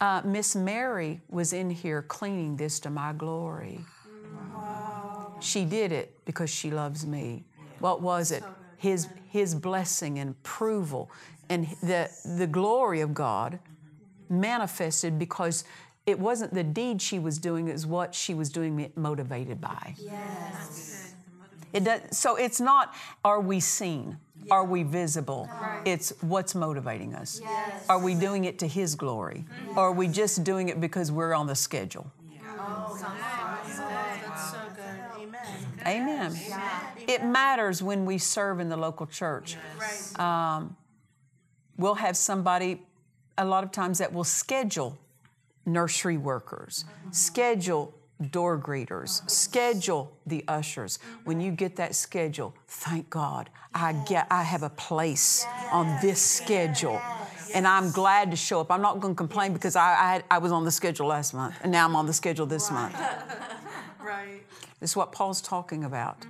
uh, 0.00 0.22
Miss 0.24 0.54
Mary 0.54 1.20
was 1.28 1.52
in 1.52 1.70
here 1.70 2.02
cleaning 2.02 2.56
this 2.56 2.80
to 2.80 2.90
my 2.90 3.12
glory. 3.12 3.80
She 5.40 5.64
did 5.64 5.92
it 5.92 6.24
because 6.24 6.50
she 6.50 6.70
loves 6.70 7.06
me. 7.06 7.44
What 7.78 8.00
was 8.00 8.30
it? 8.30 8.42
His, 8.76 9.08
his 9.30 9.54
blessing 9.54 10.18
and 10.18 10.30
approval 10.30 11.10
and 11.48 11.66
the, 11.82 12.10
the 12.36 12.46
glory 12.46 13.00
of 13.00 13.14
God 13.14 13.58
manifested 14.28 15.18
because 15.18 15.64
it 16.06 16.18
wasn't 16.18 16.52
the 16.54 16.64
deed 16.64 17.00
she 17.00 17.18
was 17.18 17.38
doing, 17.38 17.68
it 17.68 17.72
was 17.72 17.86
what 17.86 18.14
she 18.14 18.34
was 18.34 18.50
doing 18.50 18.90
motivated 18.96 19.60
by. 19.60 19.94
Yes. 19.98 21.14
It 21.72 21.84
does, 21.84 22.00
so 22.12 22.36
it's 22.36 22.60
not, 22.60 22.94
are 23.24 23.40
we 23.40 23.60
seen? 23.60 24.18
Are 24.50 24.64
we 24.64 24.82
visible? 24.82 25.48
It's 25.84 26.12
what's 26.20 26.54
motivating 26.54 27.14
us. 27.14 27.40
Are 27.88 27.98
we 27.98 28.14
doing 28.14 28.44
it 28.44 28.58
to 28.60 28.66
His 28.66 28.94
glory? 28.94 29.44
Mm-hmm. 29.48 29.78
Or 29.78 29.88
are 29.88 29.92
we 29.92 30.08
just 30.08 30.44
doing 30.44 30.68
it 30.68 30.80
because 30.80 31.10
we're 31.10 31.34
on 31.34 31.46
the 31.46 31.54
schedule? 31.54 32.10
Oh, 32.58 32.96
that's 33.00 34.50
so 34.50 34.58
good. 34.74 34.84
Amen. 35.86 36.32
Amen. 36.32 36.36
It 37.06 37.24
matters 37.24 37.82
when 37.82 38.06
we 38.06 38.18
serve 38.18 38.60
in 38.60 38.68
the 38.68 38.76
local 38.76 39.06
church. 39.06 39.56
Right. 39.78 40.18
Um, 40.18 40.76
we'll 41.76 41.96
have 41.96 42.16
somebody, 42.16 42.82
a 43.36 43.44
lot 43.44 43.64
of 43.64 43.72
times, 43.72 43.98
that 43.98 44.12
will 44.12 44.24
schedule 44.24 44.96
nursery 45.66 46.16
workers, 46.16 46.84
mm-hmm. 46.86 47.12
schedule 47.12 47.94
door 48.30 48.58
greeters, 48.58 49.28
schedule 49.30 50.16
the 50.26 50.44
ushers. 50.48 50.98
When 51.24 51.40
you 51.40 51.50
get 51.50 51.76
that 51.76 51.94
schedule, 51.94 52.54
thank 52.68 53.10
God, 53.10 53.50
I 53.74 53.92
get, 53.92 54.26
I 54.30 54.42
have 54.42 54.62
a 54.62 54.70
place 54.70 55.44
on 55.72 55.98
this 56.00 56.20
schedule. 56.22 57.00
And 57.54 57.66
I'm 57.66 57.90
glad 57.92 58.30
to 58.30 58.36
show 58.36 58.60
up. 58.60 58.70
I'm 58.72 58.82
not 58.82 59.00
going 59.00 59.14
to 59.14 59.18
complain 59.18 59.52
because 59.52 59.76
I, 59.76 59.90
I, 59.92 60.12
had- 60.14 60.24
I 60.30 60.38
was 60.38 60.50
on 60.52 60.64
the 60.64 60.70
schedule 60.70 61.06
last 61.08 61.34
month, 61.34 61.54
and 61.62 61.70
now 61.70 61.84
I'm 61.84 61.94
on 61.96 62.06
the 62.06 62.12
schedule 62.12 62.46
this 62.46 62.70
month. 62.70 62.94
right. 64.04 64.42
This 64.80 64.90
is 64.90 64.96
what 64.96 65.12
Paul's 65.12 65.40
talking 65.40 65.84
about. 65.84 66.26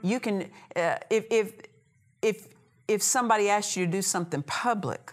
You 0.00 0.20
can, 0.20 0.48
uh, 0.76 0.96
if, 1.10 1.24
if, 1.30 1.52
if, 2.22 2.46
if 2.86 3.02
somebody 3.02 3.48
asks 3.48 3.76
you 3.76 3.84
to 3.86 3.90
do 3.90 4.00
something 4.02 4.42
public, 4.42 5.12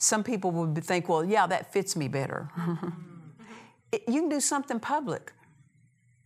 some 0.00 0.24
people 0.24 0.50
would 0.50 0.82
think, 0.82 1.08
well, 1.08 1.24
yeah, 1.24 1.46
that 1.46 1.72
fits 1.72 1.94
me 1.94 2.08
better. 2.08 2.48
You 3.92 4.20
can 4.20 4.28
do 4.28 4.40
something 4.40 4.80
public, 4.80 5.32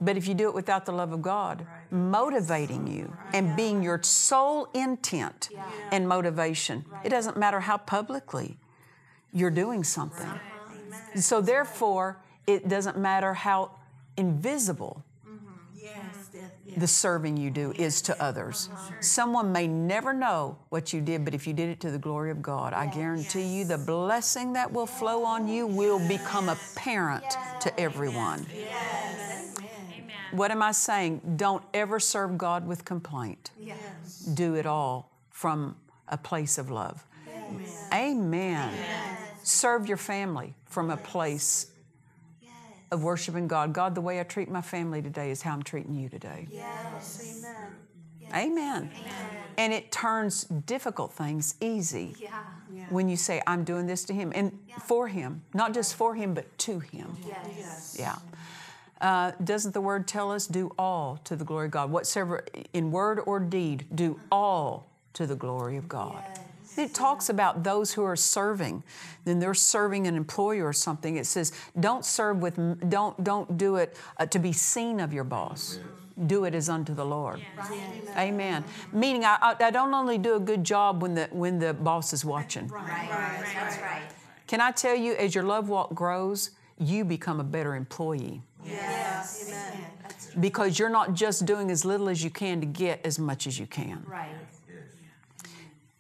but 0.00 0.16
if 0.16 0.28
you 0.28 0.34
do 0.34 0.48
it 0.48 0.54
without 0.54 0.86
the 0.86 0.92
love 0.92 1.12
of 1.12 1.22
God, 1.22 1.66
motivating 1.90 2.86
you 2.86 3.16
and 3.32 3.56
being 3.56 3.82
your 3.82 4.02
sole 4.02 4.68
intent 4.74 5.50
and 5.90 6.08
motivation, 6.08 6.84
it 7.04 7.08
doesn't 7.08 7.36
matter 7.36 7.60
how 7.60 7.78
publicly 7.78 8.58
you're 9.32 9.50
doing 9.50 9.84
something. 9.84 10.30
So, 11.16 11.40
therefore, 11.40 12.18
it 12.46 12.68
doesn't 12.68 12.98
matter 12.98 13.34
how 13.34 13.72
invisible 14.16 15.02
yeah. 15.02 15.15
The 16.76 16.86
serving 16.86 17.36
you 17.36 17.50
do 17.50 17.72
is 17.76 18.02
to 18.02 18.22
others. 18.22 18.68
Someone 19.00 19.50
may 19.50 19.66
never 19.66 20.12
know 20.12 20.58
what 20.68 20.92
you 20.92 21.00
did, 21.00 21.24
but 21.24 21.34
if 21.34 21.46
you 21.46 21.52
did 21.54 21.70
it 21.70 21.80
to 21.80 21.90
the 21.90 21.98
glory 21.98 22.30
of 22.30 22.42
God, 22.42 22.72
I 22.72 22.86
guarantee 22.86 23.42
you 23.42 23.64
the 23.64 23.78
blessing 23.78 24.52
that 24.52 24.72
will 24.72 24.86
flow 24.86 25.24
on 25.24 25.48
you 25.48 25.66
will 25.66 26.06
become 26.06 26.48
apparent 26.48 27.24
to 27.60 27.80
everyone. 27.80 28.46
What 30.32 30.50
am 30.50 30.62
I 30.62 30.72
saying? 30.72 31.36
Don't 31.36 31.62
ever 31.72 31.98
serve 31.98 32.36
God 32.36 32.66
with 32.66 32.84
complaint. 32.84 33.50
Do 34.34 34.54
it 34.54 34.66
all 34.66 35.10
from 35.30 35.76
a 36.08 36.18
place 36.18 36.58
of 36.58 36.70
love. 36.70 37.04
Amen. 37.92 38.72
Serve 39.42 39.86
your 39.86 39.96
family 39.96 40.54
from 40.66 40.90
a 40.90 40.96
place 40.96 41.68
of 42.90 43.02
worshiping 43.02 43.48
God. 43.48 43.72
God, 43.72 43.94
the 43.94 44.00
way 44.00 44.20
I 44.20 44.22
treat 44.22 44.48
my 44.48 44.60
family 44.60 45.02
today 45.02 45.30
is 45.30 45.42
how 45.42 45.52
I'm 45.52 45.62
treating 45.62 45.94
you 45.94 46.08
today. 46.08 46.46
Yes. 46.50 47.44
Amen. 48.34 48.34
Amen. 48.34 48.90
And 49.56 49.72
it 49.72 49.92
turns 49.92 50.44
difficult 50.44 51.12
things 51.12 51.54
easy 51.60 52.14
when 52.90 53.08
you 53.08 53.16
say, 53.16 53.40
I'm 53.46 53.64
doing 53.64 53.86
this 53.86 54.04
to 54.04 54.12
Him 54.12 54.32
and 54.34 54.58
for 54.82 55.08
Him, 55.08 55.42
not 55.54 55.74
just 55.74 55.94
for 55.94 56.14
Him, 56.14 56.34
but 56.34 56.56
to 56.58 56.80
Him. 56.80 57.16
Yes. 57.26 57.96
Yeah. 57.98 58.16
Uh, 59.00 59.32
doesn't 59.44 59.72
the 59.74 59.80
word 59.80 60.08
tell 60.08 60.32
us, 60.32 60.46
do 60.46 60.72
all 60.78 61.20
to 61.24 61.36
the 61.36 61.44
glory 61.44 61.66
of 61.66 61.72
God? 61.72 61.90
Whatsoever, 61.90 62.44
in 62.72 62.90
word 62.90 63.20
or 63.26 63.38
deed, 63.40 63.86
do 63.94 64.18
all 64.32 64.88
to 65.12 65.26
the 65.26 65.36
glory 65.36 65.76
of 65.76 65.88
God. 65.88 66.22
It 66.78 66.94
talks 66.94 67.28
about 67.28 67.62
those 67.64 67.92
who 67.92 68.02
are 68.04 68.16
serving. 68.16 68.82
Then 69.24 69.38
they're 69.38 69.54
serving 69.54 70.06
an 70.06 70.16
employer 70.16 70.66
or 70.66 70.72
something. 70.72 71.16
It 71.16 71.26
says, 71.26 71.52
don't 71.80 72.04
serve 72.04 72.38
with, 72.42 72.56
don't 72.90 73.22
don't 73.24 73.56
do 73.56 73.76
it 73.76 73.96
uh, 74.18 74.26
to 74.26 74.38
be 74.38 74.52
seen 74.52 75.00
of 75.00 75.12
your 75.12 75.24
boss. 75.24 75.78
do 76.26 76.44
it 76.44 76.54
as 76.54 76.68
unto 76.68 76.94
the 76.94 77.04
Lord. 77.04 77.40
Amen. 78.16 78.64
Meaning, 78.92 79.24
I, 79.24 79.36
I, 79.42 79.56
I 79.66 79.70
don't 79.70 79.92
only 79.92 80.18
do 80.18 80.34
a 80.36 80.40
good 80.40 80.64
job 80.64 81.02
when 81.02 81.14
the 81.14 81.28
when 81.30 81.58
the 81.58 81.74
boss 81.74 82.12
is 82.12 82.24
watching. 82.24 82.68
Right. 82.68 83.08
That's 83.54 83.78
right. 83.78 84.02
Can 84.46 84.60
I 84.60 84.70
tell 84.70 84.94
you, 84.96 85.14
as 85.14 85.34
your 85.34 85.44
love 85.44 85.68
walk 85.68 85.94
grows, 85.94 86.50
you 86.78 87.04
become 87.04 87.40
a 87.40 87.44
better 87.44 87.74
employee 87.74 88.42
Yes. 88.64 89.48
Amen. 89.48 90.40
Because 90.40 90.78
you're 90.78 90.90
not 90.90 91.14
just 91.14 91.46
doing 91.46 91.70
as 91.70 91.84
little 91.84 92.08
as 92.08 92.22
you 92.22 92.30
can 92.30 92.60
to 92.60 92.66
get 92.66 93.00
as 93.04 93.18
much 93.18 93.46
as 93.46 93.58
you 93.58 93.66
can. 93.66 94.02
right. 94.06 94.28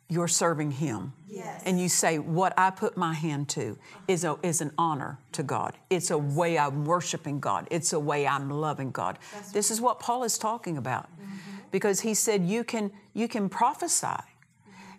You're 0.08 0.28
serving 0.28 0.72
Him. 0.72 1.12
Yes. 1.28 1.62
And 1.66 1.80
you 1.80 1.88
say, 1.88 2.18
What 2.18 2.54
I 2.56 2.70
put 2.70 2.96
my 2.96 3.12
hand 3.12 3.48
to 3.50 3.76
is, 4.06 4.24
a, 4.24 4.38
is 4.42 4.60
an 4.60 4.72
honor 4.78 5.18
to 5.32 5.42
God. 5.42 5.76
It's 5.90 6.10
a 6.10 6.18
way 6.18 6.58
I'm 6.58 6.84
worshiping 6.84 7.40
God. 7.40 7.66
It's 7.70 7.92
a 7.92 8.00
way 8.00 8.26
I'm 8.26 8.48
loving 8.50 8.90
God. 8.90 9.18
This 9.52 9.70
is 9.70 9.80
what 9.80 9.98
Paul 9.98 10.24
is 10.24 10.38
talking 10.38 10.76
about. 10.76 11.04
Mm-hmm. 11.04 11.56
Because 11.70 12.00
he 12.00 12.14
said, 12.14 12.44
You 12.44 12.62
can, 12.62 12.92
you 13.14 13.28
can 13.28 13.48
prophesy. 13.48 14.22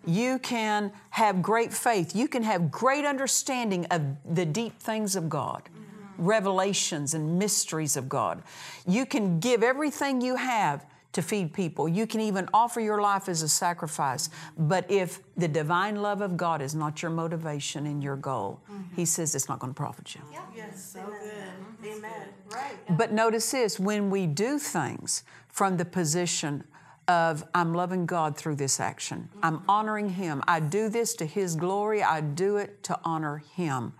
You 0.06 0.38
can 0.38 0.92
have 1.10 1.42
great 1.42 1.72
faith. 1.72 2.14
You 2.14 2.28
can 2.28 2.42
have 2.42 2.70
great 2.70 3.04
understanding 3.04 3.86
of 3.86 4.02
the 4.24 4.46
deep 4.46 4.78
things 4.80 5.16
of 5.16 5.28
God, 5.28 5.62
mm-hmm. 5.64 6.24
revelations 6.24 7.14
and 7.14 7.38
mysteries 7.38 7.96
of 7.96 8.08
God. 8.08 8.42
You 8.86 9.06
can 9.06 9.40
give 9.40 9.62
everything 9.62 10.20
you 10.20 10.36
have 10.36 10.84
to 11.12 11.22
feed 11.22 11.52
people. 11.52 11.88
You 11.88 12.06
can 12.06 12.20
even 12.20 12.48
offer 12.52 12.80
your 12.80 13.00
life 13.00 13.28
as 13.28 13.42
a 13.42 13.48
sacrifice. 13.48 14.30
But 14.56 14.90
if 14.90 15.20
the 15.36 15.48
divine 15.48 15.96
love 15.96 16.20
of 16.20 16.36
God 16.36 16.60
is 16.60 16.74
not 16.74 17.02
your 17.02 17.10
motivation 17.10 17.86
and 17.86 18.02
your 18.02 18.16
goal, 18.16 18.60
He 18.94 19.04
says 19.04 19.34
it's 19.34 19.48
not 19.48 19.58
going 19.58 19.72
to 19.72 19.76
profit 19.76 20.14
you. 20.14 20.20
Yes. 20.54 20.92
So 20.92 21.00
good. 21.06 21.92
Amen. 21.92 22.28
Right. 22.50 22.96
But 22.96 23.12
notice 23.12 23.50
this 23.50 23.78
when 23.78 24.10
we 24.10 24.26
do 24.26 24.58
things 24.58 25.22
from 25.48 25.76
the 25.76 25.84
position 25.84 26.64
of 27.06 27.42
I'm 27.54 27.72
loving 27.72 28.04
God 28.04 28.36
through 28.36 28.56
this 28.56 28.80
action, 28.80 29.30
I'm 29.42 29.58
mm-hmm. 29.58 29.70
honoring 29.70 30.10
Him, 30.10 30.42
I 30.46 30.60
do 30.60 30.88
this 30.90 31.14
to 31.14 31.24
His 31.24 31.56
glory, 31.56 32.02
I 32.02 32.20
do 32.20 32.58
it 32.58 32.82
to 32.84 32.98
honor 33.02 33.38
Him. 33.56 33.94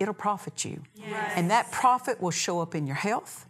It'll 0.00 0.14
profit 0.14 0.64
you. 0.64 0.82
And 1.34 1.50
that 1.50 1.70
profit 1.72 2.20
will 2.20 2.30
show 2.30 2.60
up 2.60 2.74
in 2.74 2.86
your 2.86 2.96
health. 2.96 3.46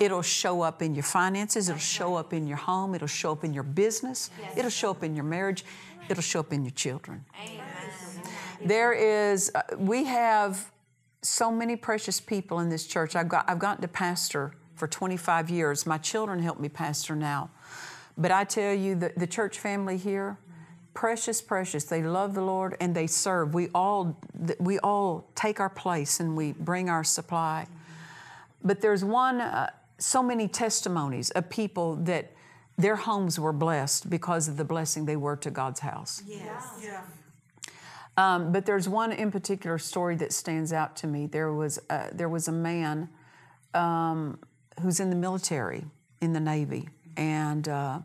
It'll 0.00 0.22
show 0.22 0.62
up 0.62 0.82
in 0.82 0.94
your 0.94 1.04
finances. 1.04 1.68
It'll 1.68 1.78
show 1.78 2.16
up 2.16 2.32
in 2.32 2.46
your 2.46 2.56
home. 2.56 2.94
It'll 2.94 3.06
show 3.06 3.32
up 3.32 3.44
in 3.44 3.52
your 3.54 3.62
business. 3.62 4.30
It'll 4.56 4.70
show 4.70 4.90
up 4.90 5.04
in 5.04 5.14
your 5.14 5.24
marriage. 5.24 5.64
It'll 6.08 6.22
show 6.22 6.40
up 6.40 6.52
in 6.52 6.64
your 6.64 6.72
children. 6.72 7.24
There 8.64 8.92
is, 8.92 9.50
uh, 9.54 9.62
we 9.76 10.04
have 10.04 10.70
so 11.22 11.50
many 11.50 11.76
precious 11.76 12.20
people 12.20 12.60
in 12.60 12.68
this 12.68 12.86
church. 12.86 13.16
I've, 13.16 13.28
got, 13.28 13.48
I've 13.48 13.58
gotten 13.58 13.82
to 13.82 13.88
pastor 13.88 14.52
for 14.74 14.86
25 14.88 15.50
years. 15.50 15.86
My 15.86 15.98
children 15.98 16.40
help 16.40 16.60
me 16.60 16.68
pastor 16.68 17.14
now. 17.14 17.50
But 18.16 18.30
I 18.30 18.44
tell 18.44 18.74
you, 18.74 18.94
the, 18.94 19.12
the 19.16 19.26
church 19.26 19.58
family 19.58 19.96
here, 19.96 20.38
precious, 20.94 21.42
precious. 21.42 21.84
They 21.84 22.02
love 22.02 22.34
the 22.34 22.42
Lord 22.42 22.76
and 22.80 22.94
they 22.94 23.06
serve. 23.06 23.52
We 23.52 23.68
all, 23.74 24.16
we 24.58 24.78
all 24.78 25.28
take 25.34 25.60
our 25.60 25.68
place 25.68 26.20
and 26.20 26.36
we 26.36 26.52
bring 26.52 26.88
our 26.88 27.04
supply. 27.04 27.66
But 28.62 28.80
there's 28.80 29.04
one, 29.04 29.40
uh, 29.40 29.70
so 29.98 30.22
many 30.22 30.48
testimonies 30.48 31.30
of 31.32 31.50
people 31.50 31.96
that 31.96 32.32
their 32.78 32.96
homes 32.96 33.38
were 33.38 33.52
blessed 33.52 34.08
because 34.08 34.48
of 34.48 34.56
the 34.56 34.64
blessing 34.64 35.04
they 35.04 35.16
were 35.16 35.36
to 35.36 35.50
God's 35.50 35.80
house. 35.80 36.22
Yes. 36.26 36.66
Yeah. 36.82 37.02
Um, 38.16 38.52
but 38.52 38.64
there's 38.64 38.88
one 38.88 39.12
in 39.12 39.30
particular 39.30 39.78
story 39.78 40.16
that 40.16 40.32
stands 40.32 40.72
out 40.72 40.96
to 40.96 41.06
me. 41.06 41.26
There 41.26 41.52
was 41.52 41.80
a, 41.90 42.08
there 42.12 42.28
was 42.28 42.48
a 42.48 42.52
man 42.52 43.08
um, 43.74 44.38
who's 44.80 45.00
in 45.00 45.10
the 45.10 45.16
military, 45.16 45.84
in 46.20 46.32
the 46.32 46.40
Navy, 46.40 46.88
and 47.16 47.68
uh, 47.68 47.98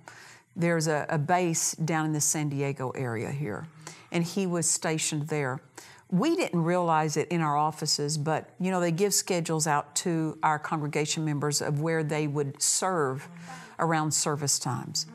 there's 0.60 0.88
a, 0.88 1.06
a 1.10 1.18
base 1.18 1.72
down 1.74 2.06
in 2.06 2.14
the 2.14 2.22
San 2.22 2.50
Diego 2.50 2.92
area 2.92 3.32
here, 3.32 3.68
and 4.12 4.24
he 4.24 4.46
was 4.46 4.70
stationed 4.70 5.28
there. 5.30 5.62
We 6.12 6.36
didn't 6.36 6.64
realize 6.64 7.18
it 7.18 7.28
in 7.30 7.42
our 7.42 7.56
offices, 7.56 8.18
but 8.18 8.50
you 8.60 8.70
know 8.70 8.80
they 8.80 8.92
give 8.92 9.14
schedules 9.14 9.66
out 9.68 9.96
to 9.98 10.38
our 10.44 10.60
congregation 10.60 11.24
members 11.24 11.62
of 11.62 11.80
where 11.80 12.04
they 12.04 12.28
would 12.28 12.62
serve 12.62 13.28
around 13.80 14.14
service 14.14 14.60
times. 14.60 15.08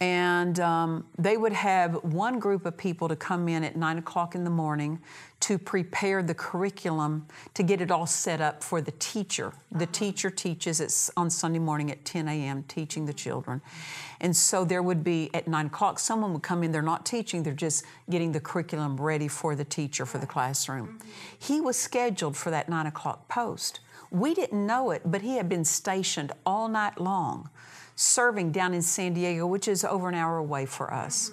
And 0.00 0.58
um, 0.60 1.04
they 1.18 1.36
would 1.36 1.52
have 1.52 1.92
one 2.02 2.38
group 2.38 2.64
of 2.64 2.74
people 2.78 3.06
to 3.08 3.16
come 3.16 3.48
in 3.48 3.62
at 3.62 3.76
nine 3.76 3.98
o'clock 3.98 4.34
in 4.34 4.44
the 4.44 4.50
morning 4.50 4.98
to 5.40 5.58
prepare 5.58 6.22
the 6.22 6.34
curriculum 6.34 7.26
to 7.52 7.62
get 7.62 7.82
it 7.82 7.90
all 7.90 8.06
set 8.06 8.40
up 8.40 8.64
for 8.64 8.80
the 8.80 8.92
teacher. 8.92 9.52
The 9.70 9.84
teacher 9.86 10.30
teaches 10.30 10.80
it 10.80 11.12
on 11.18 11.28
Sunday 11.28 11.58
morning 11.58 11.90
at 11.90 12.04
10 12.06 12.28
a.m., 12.28 12.62
teaching 12.64 13.04
the 13.04 13.12
children. 13.12 13.60
And 14.22 14.34
so 14.34 14.64
there 14.64 14.82
would 14.82 15.04
be 15.04 15.30
at 15.34 15.46
nine 15.46 15.66
o'clock, 15.66 15.98
someone 15.98 16.32
would 16.32 16.42
come 16.42 16.62
in, 16.62 16.72
they're 16.72 16.80
not 16.80 17.04
teaching, 17.04 17.42
they're 17.42 17.52
just 17.52 17.84
getting 18.08 18.32
the 18.32 18.40
curriculum 18.40 18.98
ready 18.98 19.28
for 19.28 19.54
the 19.54 19.64
teacher, 19.64 20.06
for 20.06 20.16
the 20.16 20.26
classroom. 20.26 20.98
He 21.38 21.60
was 21.60 21.76
scheduled 21.76 22.38
for 22.38 22.50
that 22.50 22.70
nine 22.70 22.86
o'clock 22.86 23.28
post. 23.28 23.80
We 24.10 24.34
didn't 24.34 24.66
know 24.66 24.92
it, 24.92 25.02
but 25.04 25.20
he 25.20 25.36
had 25.36 25.48
been 25.48 25.64
stationed 25.64 26.32
all 26.46 26.68
night 26.68 26.98
long 26.98 27.50
serving 28.00 28.50
down 28.50 28.72
in 28.72 28.80
San 28.80 29.12
Diego, 29.12 29.46
which 29.46 29.68
is 29.68 29.84
over 29.84 30.08
an 30.08 30.14
hour 30.14 30.38
away 30.38 30.64
for 30.64 30.92
us. 30.92 31.32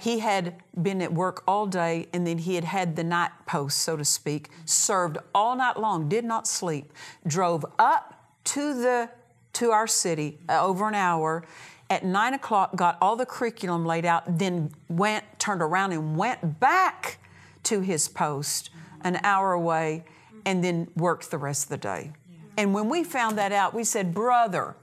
He 0.00 0.18
had 0.18 0.54
been 0.82 1.00
at 1.00 1.12
work 1.12 1.42
all 1.48 1.66
day 1.66 2.08
and 2.12 2.26
then 2.26 2.36
he 2.36 2.56
had 2.56 2.64
had 2.64 2.94
the 2.94 3.04
night 3.04 3.30
post, 3.46 3.78
so 3.78 3.96
to 3.96 4.04
speak, 4.04 4.50
served 4.66 5.16
all 5.34 5.56
night 5.56 5.78
long, 5.78 6.08
did 6.08 6.24
not 6.24 6.46
sleep, 6.46 6.92
drove 7.26 7.64
up 7.78 8.28
to 8.44 8.74
the 8.74 9.08
to 9.54 9.70
our 9.70 9.86
city 9.86 10.38
uh, 10.48 10.62
over 10.62 10.88
an 10.88 10.94
hour. 10.94 11.44
At 11.88 12.04
nine 12.04 12.34
o'clock, 12.34 12.76
got 12.76 12.98
all 13.00 13.16
the 13.16 13.24
curriculum 13.24 13.86
laid 13.86 14.04
out, 14.04 14.38
then 14.38 14.72
went, 14.88 15.24
turned 15.38 15.62
around 15.62 15.92
and 15.92 16.16
went 16.16 16.58
back 16.58 17.18
to 17.64 17.80
his 17.80 18.08
post 18.08 18.70
an 19.02 19.20
hour 19.22 19.52
away, 19.52 20.04
and 20.44 20.64
then 20.64 20.88
worked 20.96 21.30
the 21.30 21.38
rest 21.38 21.64
of 21.64 21.68
the 21.68 21.76
day. 21.76 22.12
And 22.56 22.74
when 22.74 22.88
we 22.88 23.04
found 23.04 23.38
that 23.38 23.52
out, 23.52 23.74
we 23.74 23.84
said, 23.84 24.12
Brother, 24.12 24.76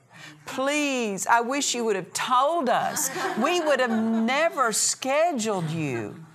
Please, 0.46 1.28
I 1.28 1.42
wish 1.42 1.74
you 1.74 1.86
would 1.86 1.96
have 1.96 2.12
told 2.14 2.70
us. 2.70 3.10
We 3.38 3.60
would 3.62 3.80
have 3.80 3.92
never 3.92 4.72
scheduled 4.72 5.70
you 5.70 6.26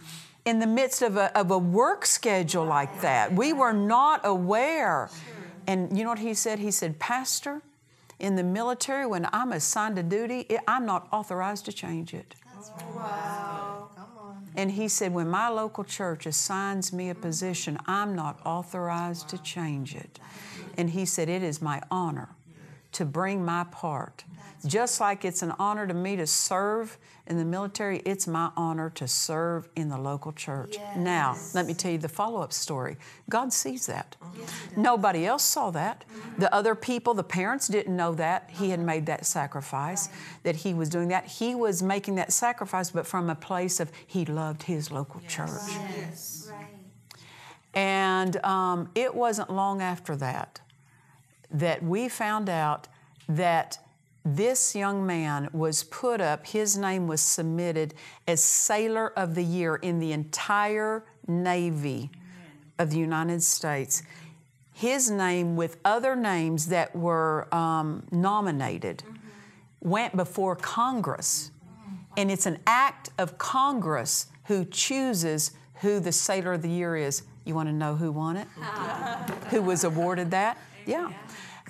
in 0.45 0.61
the 0.61 0.67
midst 0.67 1.03
of 1.03 1.17
a, 1.17 1.37
of 1.37 1.51
a 1.51 1.59
work 1.59 2.07
schedule 2.07 2.65
like 2.65 3.01
that. 3.01 3.33
We 3.33 3.53
were 3.53 3.73
not 3.73 4.21
aware. 4.25 5.11
And 5.67 5.97
you 5.97 6.05
know 6.05 6.11
what 6.11 6.21
he 6.21 6.35
said? 6.35 6.61
He 6.61 6.71
said, 6.71 6.99
Pastor, 6.99 7.63
in 8.19 8.37
the 8.37 8.45
military, 8.45 9.07
when 9.07 9.29
I'm 9.33 9.53
assigned 9.53 9.97
to 9.97 10.03
duty, 10.03 10.47
I'm 10.67 10.87
not 10.87 11.09
authorized 11.13 11.65
to 11.67 11.73
change 11.73 12.15
it. 12.15 12.37
Wow. 12.95 13.91
Come 13.95 14.07
on. 14.19 14.49
And 14.57 14.71
he 14.71 14.89
said, 14.89 15.13
when 15.13 15.29
my 15.29 15.49
local 15.49 15.85
church 15.85 16.27
assigns 16.27 16.93
me 16.93 17.11
a 17.11 17.15
position, 17.15 17.79
I'm 17.87 18.15
not 18.15 18.41
authorized 18.47 19.29
to 19.31 19.39
change 19.39 19.95
it. 19.95 20.19
And 20.79 20.91
he 20.91 21.05
said, 21.05 21.29
it 21.29 21.43
is 21.43 21.61
my 21.61 21.83
honor 21.91 22.31
to 22.97 23.05
bring 23.05 23.45
my 23.45 23.65
part. 23.71 24.25
Just 24.65 25.01
like 25.01 25.25
it's 25.25 25.43
an 25.43 25.53
honor 25.59 25.87
to 25.87 25.93
me 25.93 26.17
to 26.17 26.27
serve 26.27 26.97
in 27.27 27.37
the 27.37 27.45
military, 27.45 27.99
it's 28.07 28.27
my 28.27 28.51
honor 28.57 28.89
to 28.91 29.07
serve 29.07 29.69
in 29.77 29.91
the 29.91 29.99
local 29.99 30.33
church. 30.33 30.79
Now, 30.97 31.37
let 31.55 31.67
me 31.67 31.75
tell 31.75 31.93
you 31.93 31.99
the 31.99 32.09
follow 32.09 32.41
up 32.41 32.55
story. 32.55 32.97
God 33.29 33.53
sees 33.53 33.87
that. 33.87 34.17
Nobody 34.77 35.27
else 35.27 35.43
saw 35.43 35.71
that. 35.73 36.05
The 36.39 36.53
other 36.55 36.75
people, 36.75 37.13
the 37.13 37.23
parents 37.23 37.69
didn't 37.69 37.95
know 37.95 38.15
that 38.15 38.49
he 38.51 38.71
had 38.71 38.81
made 38.81 39.07
that 39.07 39.27
sacrifice, 39.27 40.09
that 40.43 40.57
he 40.57 40.73
was 40.73 40.89
doing 40.89 41.09
that. 41.09 41.27
He 41.27 41.55
was 41.55 41.83
making 41.83 42.15
that 42.15 42.33
sacrifice, 42.33 42.91
but 42.91 43.07
from 43.07 43.29
a 43.29 43.35
place 43.35 43.79
of 43.79 43.93
he 44.07 44.25
loved 44.25 44.63
his 44.63 44.91
local 44.91 45.21
church. 45.29 45.51
Yes. 45.99 46.51
Right. 46.51 46.67
And 47.75 48.43
um, 48.45 48.91
it 48.95 49.15
wasn't 49.15 49.51
long 49.51 49.83
after 49.83 50.17
that 50.17 50.61
that 51.51 51.83
we 51.83 52.09
found 52.09 52.49
out 52.49 52.89
that 53.29 53.79
this 54.25 54.75
young 54.75 55.07
man 55.07 55.49
was 55.53 55.85
put 55.85 56.21
up, 56.21 56.47
his 56.47 56.77
name 56.77 57.07
was 57.07 57.21
submitted 57.23 57.95
as 58.27 58.43
Sailor 58.43 59.13
of 59.17 59.35
the 59.35 59.45
Year 59.45 59.77
in 59.77 60.01
the 60.01 60.13
entire 60.13 61.05
Navy 61.29 62.11
of 62.79 62.91
the 62.91 62.99
United 62.99 63.43
States. 63.43 64.03
His 64.73 65.11
name, 65.11 65.57
with 65.57 65.79
other 65.85 66.17
names 66.17 66.67
that 66.67 66.95
were 66.95 67.47
um, 67.55 68.03
nominated, 68.11 69.03
went 69.81 70.17
before 70.17 70.57
Congress. 70.57 71.51
And 72.17 72.31
it's 72.31 72.47
an 72.47 72.59
act 72.67 73.11
of 73.19 73.39
Congress 73.39 74.27
who 74.45 74.65
chooses 74.65 75.53
who 75.81 76.01
the 76.01 76.13
Sailor 76.13 76.55
of 76.55 76.63
the 76.63 76.69
Year 76.69 76.97
is. 76.97 77.23
You 77.45 77.55
want 77.55 77.69
to 77.69 77.73
know 77.73 77.95
who 77.95 78.11
won 78.11 78.37
it? 78.37 78.49
who 79.51 79.63
was 79.63 79.85
awarded 79.85 80.33
that? 80.33 80.59
Yeah. 80.87 81.13